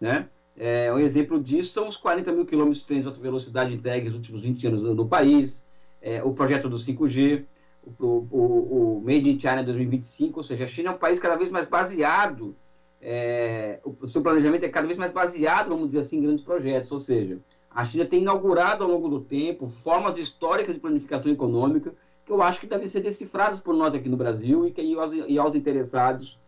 Né? 0.00 0.28
É, 0.56 0.92
um 0.92 0.98
exemplo 0.98 1.42
disso 1.42 1.72
são 1.72 1.88
os 1.88 1.96
40 1.96 2.32
mil 2.32 2.46
quilômetros 2.46 2.80
de 2.80 2.86
trem 2.86 3.00
de 3.00 3.06
alta 3.06 3.20
velocidade 3.20 3.74
entregues 3.74 4.08
nos 4.08 4.16
últimos 4.16 4.42
20 4.42 4.66
anos 4.68 4.82
no, 4.82 4.94
no 4.94 5.06
país, 5.06 5.66
é, 6.00 6.22
o 6.22 6.32
projeto 6.32 6.68
do 6.68 6.76
5G, 6.76 7.44
o, 7.84 8.26
o, 8.30 8.98
o 8.98 9.02
Made 9.04 9.30
in 9.30 9.38
China 9.38 9.62
2025, 9.62 10.40
ou 10.40 10.44
seja, 10.44 10.64
a 10.64 10.66
China 10.66 10.90
é 10.90 10.92
um 10.92 10.98
país 10.98 11.18
cada 11.18 11.36
vez 11.36 11.50
mais 11.50 11.68
baseado 11.68 12.56
é, 13.04 13.80
o 13.84 14.06
seu 14.06 14.22
planejamento 14.22 14.64
é 14.64 14.68
cada 14.68 14.86
vez 14.86 14.96
mais 14.96 15.10
baseado, 15.10 15.70
vamos 15.70 15.88
dizer 15.88 16.00
assim, 16.00 16.18
em 16.18 16.22
grandes 16.22 16.44
projetos, 16.44 16.92
ou 16.92 17.00
seja, 17.00 17.40
a 17.68 17.84
China 17.84 18.04
tem 18.04 18.22
inaugurado 18.22 18.84
ao 18.84 18.90
longo 18.90 19.08
do 19.08 19.20
tempo 19.20 19.66
formas 19.66 20.16
históricas 20.16 20.74
de 20.74 20.80
planificação 20.80 21.32
econômica 21.32 21.92
que 22.24 22.30
eu 22.30 22.40
acho 22.40 22.60
que 22.60 22.66
devem 22.66 22.86
ser 22.86 23.00
decifradas 23.00 23.60
por 23.60 23.74
nós 23.74 23.92
aqui 23.92 24.08
no 24.08 24.16
Brasil 24.16 24.64
e, 24.64 24.70
que, 24.70 24.80
e, 24.80 24.96
aos, 24.96 25.12
e 25.12 25.36
aos 25.36 25.54
interessados 25.56 26.38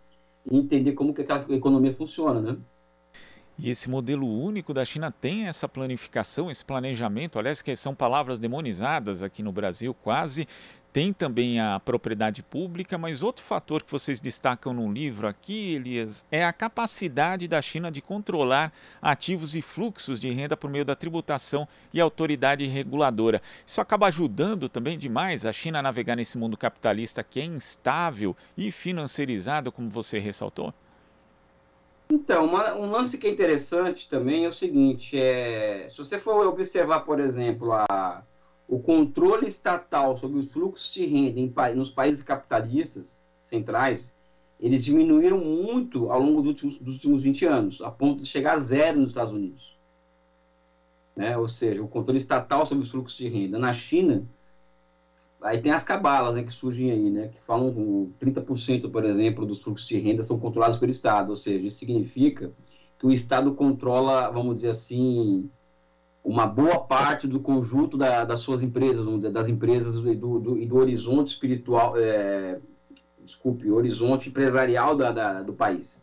em 0.49 0.59
entender 0.59 0.93
como 0.93 1.13
que 1.13 1.23
aquela 1.23 1.45
economia 1.49 1.93
funciona, 1.93 2.41
né? 2.41 2.57
E 3.57 3.71
esse 3.71 3.89
modelo 3.89 4.27
único 4.27 4.75
da 4.75 4.85
China 4.85 5.13
tem 5.13 5.47
essa 5.47 5.69
planificação, 5.69 6.51
esse 6.51 6.65
planejamento, 6.65 7.39
aliás, 7.39 7.63
que 7.63 7.75
são 7.77 7.95
palavras 7.95 8.39
demonizadas 8.39 9.23
aqui 9.23 9.43
no 9.43 9.53
Brasil, 9.53 9.95
quase. 9.95 10.49
Tem 10.93 11.13
também 11.13 11.59
a 11.59 11.81
propriedade 11.81 12.41
pública, 12.41 12.97
mas 12.97 13.23
outro 13.23 13.45
fator 13.45 13.83
que 13.83 13.91
vocês 13.91 14.21
destacam 14.21 14.73
no 14.73 14.93
livro 14.93 15.27
aqui, 15.27 15.75
Elias, 15.75 16.25
é 16.31 16.45
a 16.45 16.53
capacidade 16.53 17.49
da 17.49 17.61
China 17.61 17.91
de 17.91 18.01
controlar 18.01 18.73
ativos 19.03 19.57
e 19.57 19.63
fluxos 19.63 20.21
de 20.21 20.31
renda 20.31 20.57
por 20.57 20.71
meio 20.71 20.85
da 20.85 20.95
tributação 20.95 21.67
e 21.93 22.01
autoridade 22.01 22.65
reguladora. 22.67 23.43
Isso 23.67 23.81
acaba 23.81 24.07
ajudando 24.07 24.69
também 24.69 24.97
demais 24.97 25.45
a 25.45 25.53
China 25.53 25.81
a 25.81 25.83
navegar 25.83 26.15
nesse 26.15 26.39
mundo 26.39 26.57
capitalista 26.57 27.25
que 27.25 27.41
é 27.41 27.45
instável 27.45 28.37
e 28.57 28.71
financiarizado, 28.71 29.73
como 29.73 29.91
você 29.91 30.21
ressaltou? 30.21 30.73
Então, 32.09 32.45
uma, 32.47 32.75
um 32.75 32.91
lance 32.91 33.19
que 33.19 33.27
é 33.27 33.31
interessante 33.31 34.09
também 34.09 34.45
é 34.45 34.49
o 34.49 34.53
seguinte: 34.53 35.19
é, 35.19 35.89
se 35.91 35.99
você 35.99 36.19
for 36.19 36.47
observar, 36.47 37.01
por 37.01 37.19
exemplo, 37.19 37.73
a, 37.73 38.23
o 38.69 38.79
controle 38.79 39.47
estatal 39.47 40.17
sobre 40.17 40.39
os 40.39 40.53
fluxos 40.53 40.93
de 40.93 41.07
renda 41.07 41.41
em, 41.41 41.75
nos 41.75 41.91
países 41.91 42.23
capitalistas 42.23 43.21
centrais, 43.41 44.15
eles 44.61 44.85
diminuíram 44.85 45.39
muito 45.39 46.11
ao 46.11 46.21
longo 46.21 46.41
dos 46.41 46.49
últimos, 46.51 46.79
dos 46.79 46.95
últimos 46.95 47.23
20 47.23 47.45
anos, 47.47 47.81
a 47.81 47.91
ponto 47.91 48.23
de 48.23 48.27
chegar 48.27 48.55
a 48.55 48.59
zero 48.59 49.01
nos 49.01 49.11
Estados 49.11 49.33
Unidos. 49.33 49.77
Né? 51.17 51.37
Ou 51.37 51.49
seja, 51.49 51.83
o 51.83 51.89
controle 51.89 52.19
estatal 52.19 52.67
sobre 52.67 52.85
os 52.85 52.91
fluxos 52.91 53.17
de 53.17 53.29
renda. 53.29 53.59
Na 53.59 53.73
China, 53.73 54.27
Aí 55.45 55.61
tem 55.61 55.73
as 55.73 55.85
cabalas 55.85 56.37
né, 56.37 56.43
que 56.43 56.55
surgem 56.55 56.91
aí, 56.91 57.11
né, 57.11 57.29
que 57.29 57.39
falam 57.39 57.71
que 58.19 58.25
30%, 58.25 58.91
por 58.91 59.05
exemplo, 59.05 59.45
dos 59.45 59.63
fluxos 59.63 59.87
de 59.87 59.99
renda 59.99 60.23
são 60.23 60.39
controlados 60.39 60.79
pelo 60.79 60.91
Estado, 60.91 61.29
ou 61.29 61.37
seja, 61.37 61.67
isso 61.67 61.77
significa 61.77 62.51
que 62.99 63.07
o 63.07 63.13
Estado 63.13 63.53
controla, 63.53 64.31
vamos 64.31 64.55
dizer 64.57 64.71
assim, 64.71 65.51
uma 66.25 66.47
boa 66.47 66.79
parte 66.79 67.29
do 67.29 67.39
conjunto 67.41 67.99
da, 67.99 68.25
das 68.25 68.41
suas 68.41 68.63
empresas, 68.63 69.07
dizer, 69.07 69.31
das 69.31 69.47
empresas 69.47 69.97
e 69.97 70.15
do, 70.15 70.41
do, 70.41 70.67
do, 70.67 70.77
horizonte 70.79 71.33
espiritual, 71.33 71.95
é, 71.99 72.59
desculpe, 73.23 73.71
horizonte 73.71 74.31
empresarial 74.31 74.97
da, 74.97 75.13
da, 75.13 75.43
do 75.43 75.53
país. 75.53 76.03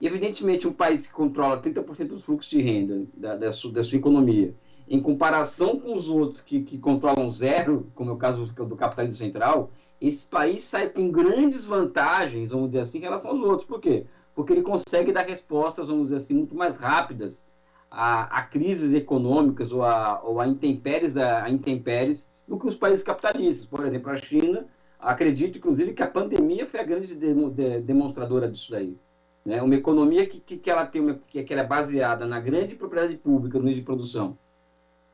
E, 0.00 0.08
evidentemente, 0.08 0.66
um 0.66 0.72
país 0.72 1.06
que 1.06 1.12
controla 1.12 1.62
30% 1.62 2.08
dos 2.08 2.24
fluxos 2.24 2.50
de 2.50 2.60
renda 2.60 3.06
da, 3.16 3.36
da, 3.36 3.52
sua, 3.52 3.70
da 3.70 3.82
sua 3.84 3.96
economia 3.96 4.52
em 4.88 5.00
comparação 5.00 5.80
com 5.80 5.94
os 5.94 6.08
outros 6.08 6.40
que, 6.40 6.62
que 6.62 6.78
controlam 6.78 7.28
zero, 7.28 7.90
como 7.94 8.10
é 8.10 8.14
o 8.14 8.16
caso 8.16 8.44
do, 8.44 8.76
capitalismo 8.76 9.16
central, 9.16 9.70
esse 10.00 10.26
país 10.26 10.62
sai 10.62 10.88
com 10.88 11.10
grandes 11.10 11.64
vantagens, 11.64 12.50
vamos 12.50 12.68
dizer 12.68 12.80
assim, 12.80 12.98
em 12.98 13.02
relação 13.02 13.30
aos 13.30 13.40
outros. 13.40 13.66
Por 13.66 13.80
quê? 13.80 14.06
Porque 14.34 14.52
ele 14.52 14.62
consegue 14.62 15.12
dar 15.12 15.26
respostas, 15.26 15.88
vamos 15.88 16.04
dizer 16.04 16.16
assim, 16.16 16.34
muito 16.34 16.54
mais 16.54 16.78
rápidas 16.78 17.44
a, 17.90 18.38
a 18.38 18.42
crises 18.42 18.92
econômicas 18.92 19.72
ou 19.72 19.82
a, 19.82 20.20
ou 20.22 20.40
a 20.40 20.46
intempéries, 20.46 21.16
a, 21.16 21.44
a 21.44 21.50
intempéries 21.50 22.28
do 22.46 22.58
que 22.58 22.66
os 22.66 22.76
países 22.76 23.02
capitalistas. 23.02 23.66
Por 23.66 23.84
exemplo, 23.84 24.10
a 24.10 24.16
China, 24.16 24.66
acredito, 25.00 25.58
inclusive, 25.58 25.94
que 25.94 26.02
a 26.02 26.06
pandemia 26.06 26.66
foi 26.66 26.80
a 26.80 26.84
grande 26.84 27.14
de, 27.14 27.34
de, 27.34 27.80
demonstradora 27.80 28.48
disso 28.48 28.70
daí. 28.70 28.96
Né? 29.44 29.62
Uma 29.62 29.74
economia 29.74 30.26
que, 30.26 30.40
que, 30.40 30.56
que 30.56 30.70
ela 30.70 30.84
tem 30.86 31.00
uma, 31.00 31.14
que, 31.26 31.42
que 31.42 31.52
ela 31.52 31.62
é 31.62 31.66
baseada 31.66 32.26
na 32.26 32.38
grande 32.38 32.74
propriedade 32.74 33.16
pública 33.16 33.58
no 33.58 33.64
meio 33.64 33.76
de 33.76 33.82
produção, 33.82 34.36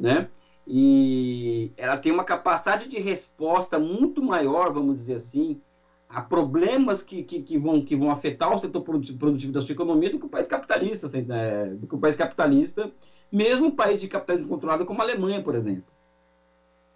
né? 0.02 0.28
E 0.66 1.72
ela 1.76 1.96
tem 1.96 2.10
uma 2.10 2.24
capacidade 2.24 2.88
de 2.88 2.98
resposta 2.98 3.78
muito 3.78 4.20
maior, 4.20 4.72
vamos 4.72 4.98
dizer 4.98 5.14
assim, 5.14 5.60
a 6.08 6.20
problemas 6.20 7.02
que, 7.02 7.22
que, 7.22 7.40
que, 7.40 7.56
vão, 7.56 7.84
que 7.84 7.96
vão 7.96 8.10
afetar 8.10 8.52
o 8.52 8.58
setor 8.58 8.82
produtivo 8.82 9.52
da 9.52 9.62
sua 9.62 9.72
economia 9.72 10.10
do 10.10 10.18
que 10.18 10.26
o 10.26 10.28
país 10.28 10.48
capitalista, 10.48 11.06
assim, 11.06 11.22
né? 11.22 11.66
do 11.66 11.86
que 11.86 11.94
o 11.94 11.98
país 11.98 12.16
capitalista, 12.16 12.90
mesmo 13.30 13.68
um 13.68 13.70
país 13.70 14.00
de 14.00 14.08
capitalismo 14.08 14.48
controlado 14.48 14.84
como 14.84 15.00
a 15.00 15.04
Alemanha, 15.04 15.40
por 15.40 15.54
exemplo. 15.54 15.84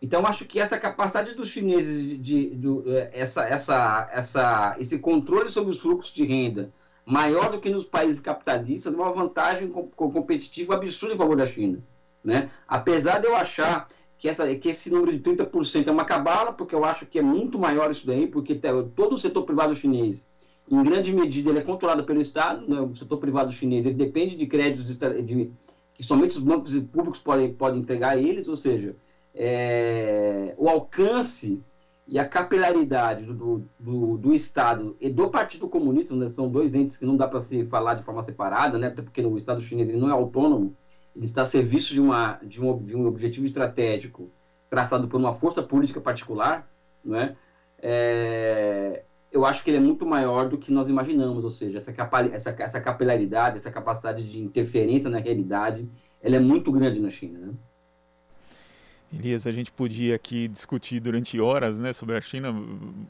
Então, 0.03 0.27
acho 0.27 0.45
que 0.45 0.61
essa 0.61 0.79
capacidade 0.79 1.35
dos 1.35 1.49
chineses 1.49 2.03
de, 2.03 2.19
de, 2.19 2.55
de, 2.57 2.69
essa, 3.12 3.47
essa, 3.47 4.11
essa, 4.12 4.77
esse 4.79 4.99
controle 4.99 5.49
sobre 5.49 5.71
os 5.71 5.81
fluxos 5.81 6.12
de 6.12 6.25
renda 6.25 6.73
maior 7.07 7.51
do 7.51 7.61
que 7.61 7.71
nos 7.71 7.85
países 7.85 8.21
capitalistas 8.21 8.92
é 8.92 8.97
uma 8.97 9.12
vantagem 9.12 9.69
competitiva 9.71 10.75
absurda 10.75 11.14
em 11.14 11.19
favor 11.19 11.37
da 11.37 11.47
China. 11.47 11.81
Né? 12.27 12.51
Apesar 12.67 13.21
de 13.21 13.29
eu 13.29 13.37
achar 13.37 13.89
que, 14.19 14.29
essa, 14.29 14.53
que 14.57 14.69
esse 14.69 14.91
número 14.91 15.17
de 15.17 15.21
30% 15.21 15.87
é 15.87 15.93
uma 15.93 16.05
cabala, 16.05 16.53
porque 16.53 16.75
eu 16.75 16.85
acho 16.85 17.07
que 17.07 17.21
é 17.21 17.23
muito 17.23 17.57
maior 17.57 17.89
isso 17.89 18.05
daí, 18.05 18.27
porque 18.27 18.61
todo 18.97 19.12
o 19.12 19.17
setor 19.17 19.45
privado 19.45 19.77
chinês, 19.77 20.29
em 20.69 20.83
grande 20.83 21.12
medida, 21.12 21.51
ele 21.51 21.61
é 21.61 21.62
controlado 21.62 22.03
pelo 22.03 22.21
Estado, 22.21 22.69
né? 22.69 22.81
o 22.81 22.93
setor 22.93 23.19
privado 23.19 23.53
chinês 23.53 23.87
ele 23.87 23.95
depende 23.95 24.35
de 24.35 24.45
créditos 24.45 24.99
de, 24.99 25.23
de, 25.23 25.53
que 25.95 26.03
somente 26.03 26.37
os 26.37 26.43
bancos 26.43 26.77
públicos 26.81 27.21
podem, 27.21 27.55
podem 27.55 27.79
entregar 27.81 28.17
a 28.17 28.21
eles, 28.21 28.49
ou 28.49 28.57
seja, 28.57 28.97
é, 29.33 30.53
o 30.59 30.69
alcance 30.69 31.62
e 32.09 32.19
a 32.19 32.27
capilaridade 32.27 33.25
do, 33.25 33.62
do, 33.79 34.17
do, 34.17 34.35
Estado 34.35 34.97
e 35.01 35.09
do 35.09 35.31
Partido 35.31 35.69
Comunista, 35.69 36.17
né? 36.17 36.29
são 36.29 36.49
dois 36.49 36.75
entes 36.75 36.97
que 36.97 37.07
não 37.07 37.17
dá 37.17 37.29
para 37.29 37.41
se 37.41 37.65
falar 37.65 37.95
de 37.95 38.03
forma 38.03 38.25
separada, 38.25 38.77
né? 38.79 38.89
até 38.89 39.01
porque 39.01 39.21
o 39.25 39.39
Estado 39.39 39.61
chinês 39.61 39.89
ele 39.89 39.99
não 39.99 40.09
é 40.09 40.12
autônomo, 40.12 40.75
ele 41.16 41.24
está 41.24 41.42
a 41.42 41.46
serviço 41.46 41.94
de, 41.94 42.00
uma, 42.00 42.38
de, 42.42 42.62
um, 42.62 42.79
de 42.85 42.94
um 42.94 43.07
objetivo 43.07 43.46
estratégico 43.46 44.31
traçado 44.68 45.09
por 45.09 45.18
uma 45.18 45.33
força 45.33 45.62
política 45.62 46.00
particular, 46.00 46.68
não 47.05 47.16
é? 47.16 47.37
eu 49.33 49.44
acho 49.44 49.62
que 49.62 49.70
ele 49.70 49.76
é 49.76 49.81
muito 49.81 50.05
maior 50.07 50.48
do 50.48 50.59
que 50.59 50.72
nós 50.72 50.88
imaginamos, 50.88 51.44
ou 51.44 51.50
seja, 51.50 51.79
essa, 51.79 51.94
essa, 52.33 52.57
essa 52.59 52.81
capilaridade, 52.81 53.57
essa 53.57 53.70
capacidade 53.70 54.29
de 54.31 54.40
interferência 54.40 55.11
na 55.11 55.18
realidade, 55.18 55.88
ela 56.22 56.37
é 56.37 56.40
muito 56.40 56.72
grande 56.72 57.00
na 57.00 57.11
China, 57.11 57.38
né? 57.38 57.55
Elias, 59.12 59.46
a 59.46 59.52
gente 59.52 59.70
podia 59.70 60.16
aqui 60.16 60.48
discutir 60.48 60.98
durante 60.98 61.40
horas 61.40 61.79
né, 61.79 61.92
sobre 61.92 62.16
a 62.16 62.20
China. 62.20 62.55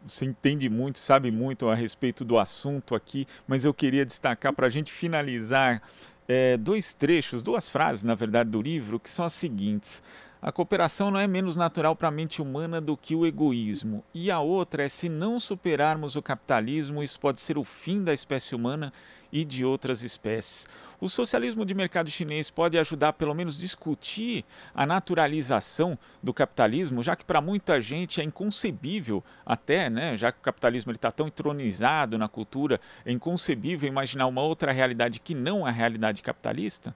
Você 0.06 0.26
entende 0.26 0.68
muito, 0.68 0.98
sabe 0.98 1.30
muito 1.30 1.68
a 1.68 1.74
respeito 1.74 2.22
do 2.22 2.38
assunto 2.38 2.94
aqui, 2.94 3.26
mas 3.48 3.64
eu 3.64 3.72
queria 3.72 4.04
destacar 4.04 4.52
para 4.52 4.66
a 4.66 4.70
gente 4.70 4.92
finalizar 4.92 5.82
é, 6.28 6.56
dois 6.56 6.94
trechos, 6.94 7.42
duas 7.42 7.68
frases, 7.68 8.02
na 8.02 8.14
verdade, 8.14 8.50
do 8.50 8.60
livro, 8.60 8.98
que 8.98 9.10
são 9.10 9.24
as 9.24 9.32
seguintes. 9.32 10.02
A 10.46 10.52
cooperação 10.52 11.10
não 11.10 11.18
é 11.18 11.26
menos 11.26 11.56
natural 11.56 11.96
para 11.96 12.06
a 12.06 12.10
mente 12.12 12.40
humana 12.40 12.80
do 12.80 12.96
que 12.96 13.16
o 13.16 13.26
egoísmo. 13.26 14.04
E 14.14 14.30
a 14.30 14.38
outra 14.38 14.84
é: 14.84 14.88
se 14.88 15.08
não 15.08 15.40
superarmos 15.40 16.14
o 16.14 16.22
capitalismo, 16.22 17.02
isso 17.02 17.18
pode 17.18 17.40
ser 17.40 17.58
o 17.58 17.64
fim 17.64 18.04
da 18.04 18.14
espécie 18.14 18.54
humana 18.54 18.92
e 19.32 19.44
de 19.44 19.64
outras 19.64 20.04
espécies. 20.04 20.68
O 21.00 21.08
socialismo 21.08 21.66
de 21.66 21.74
mercado 21.74 22.08
chinês 22.08 22.48
pode 22.48 22.78
ajudar, 22.78 23.14
pelo 23.14 23.34
menos, 23.34 23.58
discutir 23.58 24.44
a 24.72 24.86
naturalização 24.86 25.98
do 26.22 26.32
capitalismo, 26.32 27.02
já 27.02 27.16
que 27.16 27.24
para 27.24 27.40
muita 27.40 27.80
gente 27.80 28.20
é 28.20 28.24
inconcebível, 28.24 29.24
até, 29.44 29.90
né, 29.90 30.16
já 30.16 30.30
que 30.30 30.38
o 30.38 30.42
capitalismo 30.42 30.92
está 30.92 31.10
tão 31.10 31.26
entronizado 31.26 32.16
na 32.16 32.28
cultura, 32.28 32.80
é 33.04 33.10
inconcebível 33.10 33.88
imaginar 33.88 34.28
uma 34.28 34.42
outra 34.42 34.70
realidade 34.70 35.18
que 35.18 35.34
não 35.34 35.66
a 35.66 35.72
realidade 35.72 36.22
capitalista? 36.22 36.94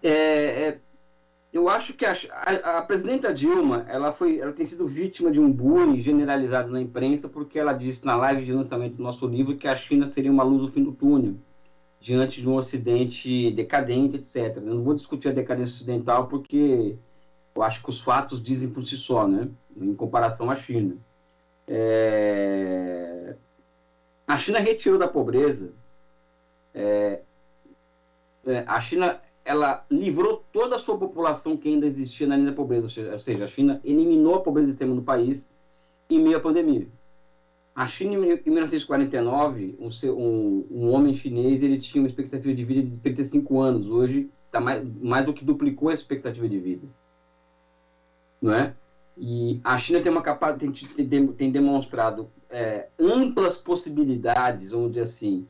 É, 0.00 0.68
é 0.68 0.78
eu 1.52 1.68
acho 1.68 1.94
que 1.94 2.06
a, 2.06 2.14
a, 2.32 2.78
a, 2.78 2.82
presidenta 2.82 3.34
Dilma, 3.34 3.84
ela 3.88 4.12
foi, 4.12 4.38
ela 4.38 4.52
tem 4.52 4.64
sido 4.64 4.86
vítima 4.86 5.30
de 5.30 5.40
um 5.40 5.50
bullying 5.50 6.00
generalizado 6.00 6.70
na 6.70 6.80
imprensa 6.80 7.28
porque 7.28 7.58
ela 7.58 7.72
disse 7.72 8.04
na 8.04 8.16
live 8.16 8.44
de 8.44 8.52
lançamento 8.52 8.96
do 8.96 9.02
nosso 9.02 9.26
livro 9.26 9.56
que 9.56 9.66
a 9.66 9.74
China 9.74 10.06
seria 10.06 10.30
uma 10.30 10.44
luz 10.44 10.62
no 10.62 10.68
fim 10.68 10.84
do 10.84 10.92
túnel 10.92 11.36
diante 12.00 12.40
de 12.40 12.48
um 12.48 12.54
Ocidente 12.54 13.50
decadente, 13.50 14.16
etc. 14.16 14.56
Eu 14.56 14.74
não 14.74 14.82
vou 14.82 14.94
discutir 14.94 15.28
a 15.28 15.32
decadência 15.32 15.74
ocidental 15.74 16.28
porque 16.28 16.96
eu 17.54 17.62
acho 17.62 17.82
que 17.82 17.90
os 17.90 18.00
fatos 18.00 18.42
dizem 18.42 18.70
por 18.70 18.82
si 18.82 18.96
só, 18.96 19.28
né? 19.28 19.48
Em 19.76 19.94
comparação 19.94 20.50
à 20.50 20.56
China. 20.56 20.96
É... 21.68 23.36
a 24.26 24.38
China 24.38 24.58
retirou 24.60 24.98
da 24.98 25.06
pobreza. 25.06 25.72
É, 26.72 27.20
é, 28.46 28.64
a 28.66 28.80
China 28.80 29.20
ela 29.44 29.84
livrou 29.90 30.44
toda 30.52 30.76
a 30.76 30.78
sua 30.78 30.98
população 30.98 31.56
que 31.56 31.68
ainda 31.68 31.86
existia 31.86 32.26
na 32.26 32.36
linha 32.36 32.50
da 32.50 32.56
pobreza, 32.56 33.12
ou 33.12 33.18
seja, 33.18 33.44
a 33.44 33.48
China 33.48 33.80
eliminou 33.82 34.36
a 34.36 34.40
pobreza 34.40 34.70
extrema 34.70 34.94
no 34.94 35.02
país 35.02 35.48
em 36.08 36.18
meio 36.20 36.36
à 36.36 36.40
pandemia. 36.40 36.86
A 37.74 37.86
China, 37.86 38.14
em 38.14 38.50
1949, 38.50 39.76
um, 39.78 39.88
um, 40.10 40.66
um, 40.70 40.90
homem 40.90 41.14
chinês 41.14 41.62
ele 41.62 41.78
tinha 41.78 42.02
uma 42.02 42.08
expectativa 42.08 42.52
de 42.52 42.64
vida 42.64 42.82
de 42.82 42.98
35 42.98 43.60
anos. 43.60 43.86
Hoje, 43.88 44.28
está 44.46 44.60
mais, 44.60 44.86
mais 45.00 45.24
do 45.24 45.32
que 45.32 45.44
duplicou 45.44 45.88
a 45.88 45.94
expectativa 45.94 46.48
de 46.48 46.58
vida. 46.58 46.86
Não 48.42 48.52
é? 48.52 48.74
E 49.16 49.60
a 49.62 49.78
China 49.78 50.00
tem 50.00 50.10
uma 50.10 50.22
capacidade, 50.22 50.88
tem, 50.94 51.26
tem 51.28 51.50
demonstrado 51.50 52.28
é, 52.48 52.88
amplas 52.98 53.56
possibilidades, 53.56 54.70
dizer 54.70 55.00
assim, 55.00 55.46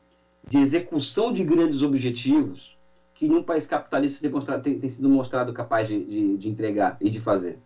de 0.47 0.57
execução 0.57 1.33
de 1.33 1.43
grandes 1.43 1.81
objetivos 1.81 2.77
que 3.21 3.27
nenhum 3.27 3.43
país 3.43 3.67
capitalista 3.67 4.27
tem, 4.63 4.79
tem 4.79 4.89
sido 4.89 5.07
mostrado 5.07 5.53
capaz 5.53 5.87
de, 5.87 6.03
de, 6.03 6.37
de, 6.37 6.49
entregar 6.49 6.97
e 6.99 7.07
de 7.07 7.19
fazer. 7.19 7.59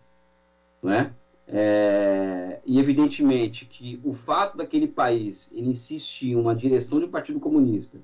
Não 0.83 0.91
é? 0.91 1.13
é? 1.47 2.59
E 2.65 2.77
evidentemente 2.77 3.65
que 3.65 3.97
o 4.03 4.13
fato 4.13 4.57
daquele 4.57 4.85
país 4.85 5.49
ele 5.53 5.69
insistir 5.69 6.31
em 6.31 6.35
uma 6.35 6.53
direção 6.53 6.99
de 6.99 7.05
um 7.05 7.09
partido 7.09 7.39
comunista, 7.39 8.01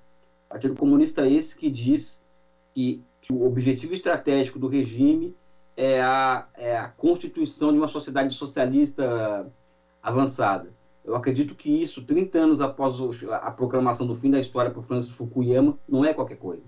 partido 0.47 0.75
comunista 0.75 1.27
é 1.27 1.33
esse 1.33 1.53
que 1.53 1.69
diz 1.69 2.23
que, 2.73 3.03
que 3.19 3.33
o 3.33 3.45
objetivo 3.45 3.93
estratégico 3.93 4.57
do 4.57 4.69
regime 4.69 5.35
é 5.75 6.01
a, 6.01 6.47
é 6.55 6.77
a 6.77 6.87
constituição 6.87 7.73
de 7.73 7.79
uma 7.79 7.89
sociedade 7.89 8.33
socialista 8.33 9.45
avançada. 10.01 10.69
Eu 11.03 11.17
acredito 11.17 11.53
que 11.53 11.69
isso, 11.69 12.05
30 12.05 12.39
anos 12.39 12.61
após 12.61 12.95
a 13.29 13.51
proclamação 13.51 14.07
do 14.07 14.15
fim 14.15 14.31
da 14.31 14.39
história 14.39 14.71
por 14.71 14.83
Francis 14.83 15.11
Fukuyama, 15.11 15.77
não 15.85 16.05
é 16.05 16.13
qualquer 16.13 16.37
coisa. 16.37 16.65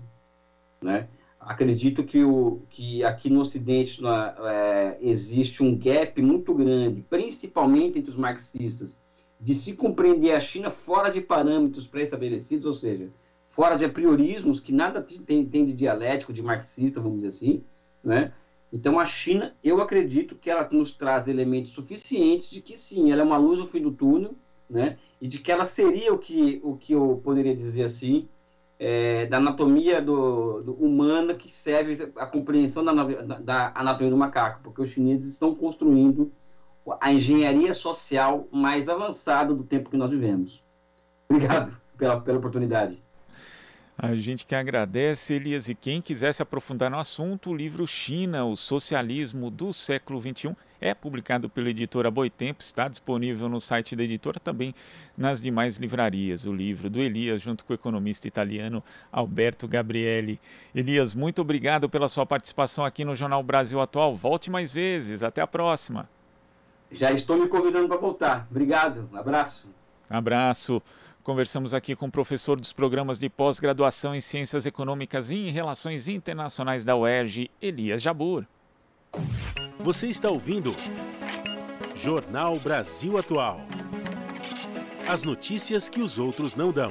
Né? 0.84 1.08
Acredito 1.40 2.04
que, 2.04 2.22
o, 2.22 2.62
que 2.70 3.02
aqui 3.02 3.30
no 3.30 3.40
Ocidente 3.40 4.00
é, 4.06 4.98
existe 5.00 5.62
um 5.62 5.76
gap 5.76 6.20
muito 6.20 6.54
grande, 6.54 7.04
principalmente 7.08 7.98
entre 7.98 8.10
os 8.10 8.16
marxistas, 8.16 8.96
de 9.40 9.52
se 9.54 9.72
compreender 9.72 10.32
a 10.32 10.40
China 10.40 10.70
fora 10.70 11.10
de 11.10 11.20
parâmetros 11.20 11.86
pré-estabelecidos, 11.86 12.66
ou 12.66 12.72
seja, 12.72 13.10
fora 13.42 13.76
de 13.76 13.84
apriorismos 13.84 14.60
que 14.60 14.72
nada 14.72 15.02
tem, 15.02 15.44
tem 15.44 15.64
de 15.64 15.72
dialético, 15.72 16.32
de 16.32 16.42
marxista, 16.42 17.00
vamos 17.00 17.22
dizer 17.22 17.28
assim, 17.28 17.64
né? 18.02 18.32
Então, 18.72 18.98
a 18.98 19.06
China, 19.06 19.54
eu 19.62 19.80
acredito 19.80 20.34
que 20.34 20.50
ela 20.50 20.68
nos 20.72 20.92
traz 20.92 21.28
elementos 21.28 21.72
suficientes 21.72 22.50
de 22.50 22.60
que 22.60 22.76
sim, 22.76 23.12
ela 23.12 23.20
é 23.20 23.24
uma 23.24 23.36
luz 23.36 23.60
no 23.60 23.66
fim 23.66 23.80
do 23.80 23.92
túnel, 23.92 24.34
né? 24.68 24.98
E 25.20 25.28
de 25.28 25.38
que 25.38 25.52
ela 25.52 25.64
seria 25.64 26.12
o 26.12 26.18
que, 26.18 26.60
o 26.64 26.76
que 26.76 26.92
eu 26.92 27.20
poderia 27.22 27.54
dizer 27.54 27.84
assim, 27.84 28.28
é, 28.78 29.26
da 29.26 29.36
anatomia 29.36 30.00
do, 30.00 30.62
do, 30.62 30.74
humana 30.74 31.34
que 31.34 31.52
serve 31.52 32.12
a 32.16 32.26
compreensão 32.26 32.84
da, 32.84 32.92
da, 33.38 33.72
anatomia 33.74 34.10
do 34.10 34.16
macaco, 34.16 34.60
porque 34.62 34.82
os 34.82 34.90
chineses 34.90 35.32
estão 35.32 35.54
construindo 35.54 36.32
a 37.00 37.12
engenharia 37.12 37.72
social 37.72 38.46
mais 38.52 38.88
avançada 38.88 39.54
do 39.54 39.64
tempo 39.64 39.90
que 39.90 39.96
nós 39.96 40.10
vivemos. 40.10 40.62
Obrigado 41.28 41.76
pela, 41.96 42.20
pela 42.20 42.38
oportunidade. 42.38 43.02
A 43.96 44.14
gente 44.16 44.44
que 44.44 44.56
agradece, 44.56 45.34
Elias, 45.34 45.68
e 45.68 45.74
quem 45.74 46.02
quiser 46.02 46.32
se 46.32 46.42
aprofundar 46.42 46.90
no 46.90 46.98
assunto, 46.98 47.50
o 47.50 47.56
livro 47.56 47.86
China, 47.86 48.44
o 48.44 48.56
Socialismo 48.56 49.50
do 49.50 49.72
Século 49.72 50.20
XXI, 50.20 50.56
é 50.84 50.92
publicado 50.92 51.48
pela 51.48 51.70
editora 51.70 52.10
Boitempo, 52.10 52.62
está 52.62 52.88
disponível 52.88 53.48
no 53.48 53.58
site 53.58 53.96
da 53.96 54.02
editora, 54.02 54.38
também 54.38 54.74
nas 55.16 55.40
demais 55.40 55.78
livrarias. 55.78 56.44
O 56.44 56.52
livro 56.52 56.90
do 56.90 57.00
Elias, 57.00 57.40
junto 57.40 57.64
com 57.64 57.72
o 57.72 57.74
economista 57.74 58.28
italiano 58.28 58.84
Alberto 59.10 59.66
Gabrielli. 59.66 60.38
Elias, 60.74 61.14
muito 61.14 61.40
obrigado 61.40 61.88
pela 61.88 62.06
sua 62.06 62.26
participação 62.26 62.84
aqui 62.84 63.02
no 63.02 63.16
Jornal 63.16 63.42
Brasil 63.42 63.80
Atual. 63.80 64.14
Volte 64.14 64.50
mais 64.50 64.74
vezes. 64.74 65.22
Até 65.22 65.40
a 65.40 65.46
próxima. 65.46 66.06
Já 66.92 67.10
estou 67.12 67.38
me 67.38 67.48
convidando 67.48 67.88
para 67.88 67.96
voltar. 67.96 68.46
Obrigado. 68.50 69.08
Um 69.10 69.16
abraço. 69.16 69.70
Abraço. 70.08 70.82
Conversamos 71.22 71.72
aqui 71.72 71.96
com 71.96 72.08
o 72.08 72.12
professor 72.12 72.60
dos 72.60 72.74
programas 72.74 73.18
de 73.18 73.30
pós-graduação 73.30 74.14
em 74.14 74.20
Ciências 74.20 74.66
Econômicas 74.66 75.30
e 75.30 75.36
em 75.36 75.50
Relações 75.50 76.08
Internacionais 76.08 76.84
da 76.84 76.94
UERJ, 76.94 77.50
Elias 77.62 78.02
Jabur. 78.02 78.44
Você 79.84 80.06
está 80.06 80.30
ouvindo 80.30 80.74
Jornal 81.94 82.58
Brasil 82.58 83.18
Atual. 83.18 83.60
As 85.06 85.22
notícias 85.22 85.90
que 85.90 86.00
os 86.00 86.18
outros 86.18 86.56
não 86.56 86.72
dão. 86.72 86.90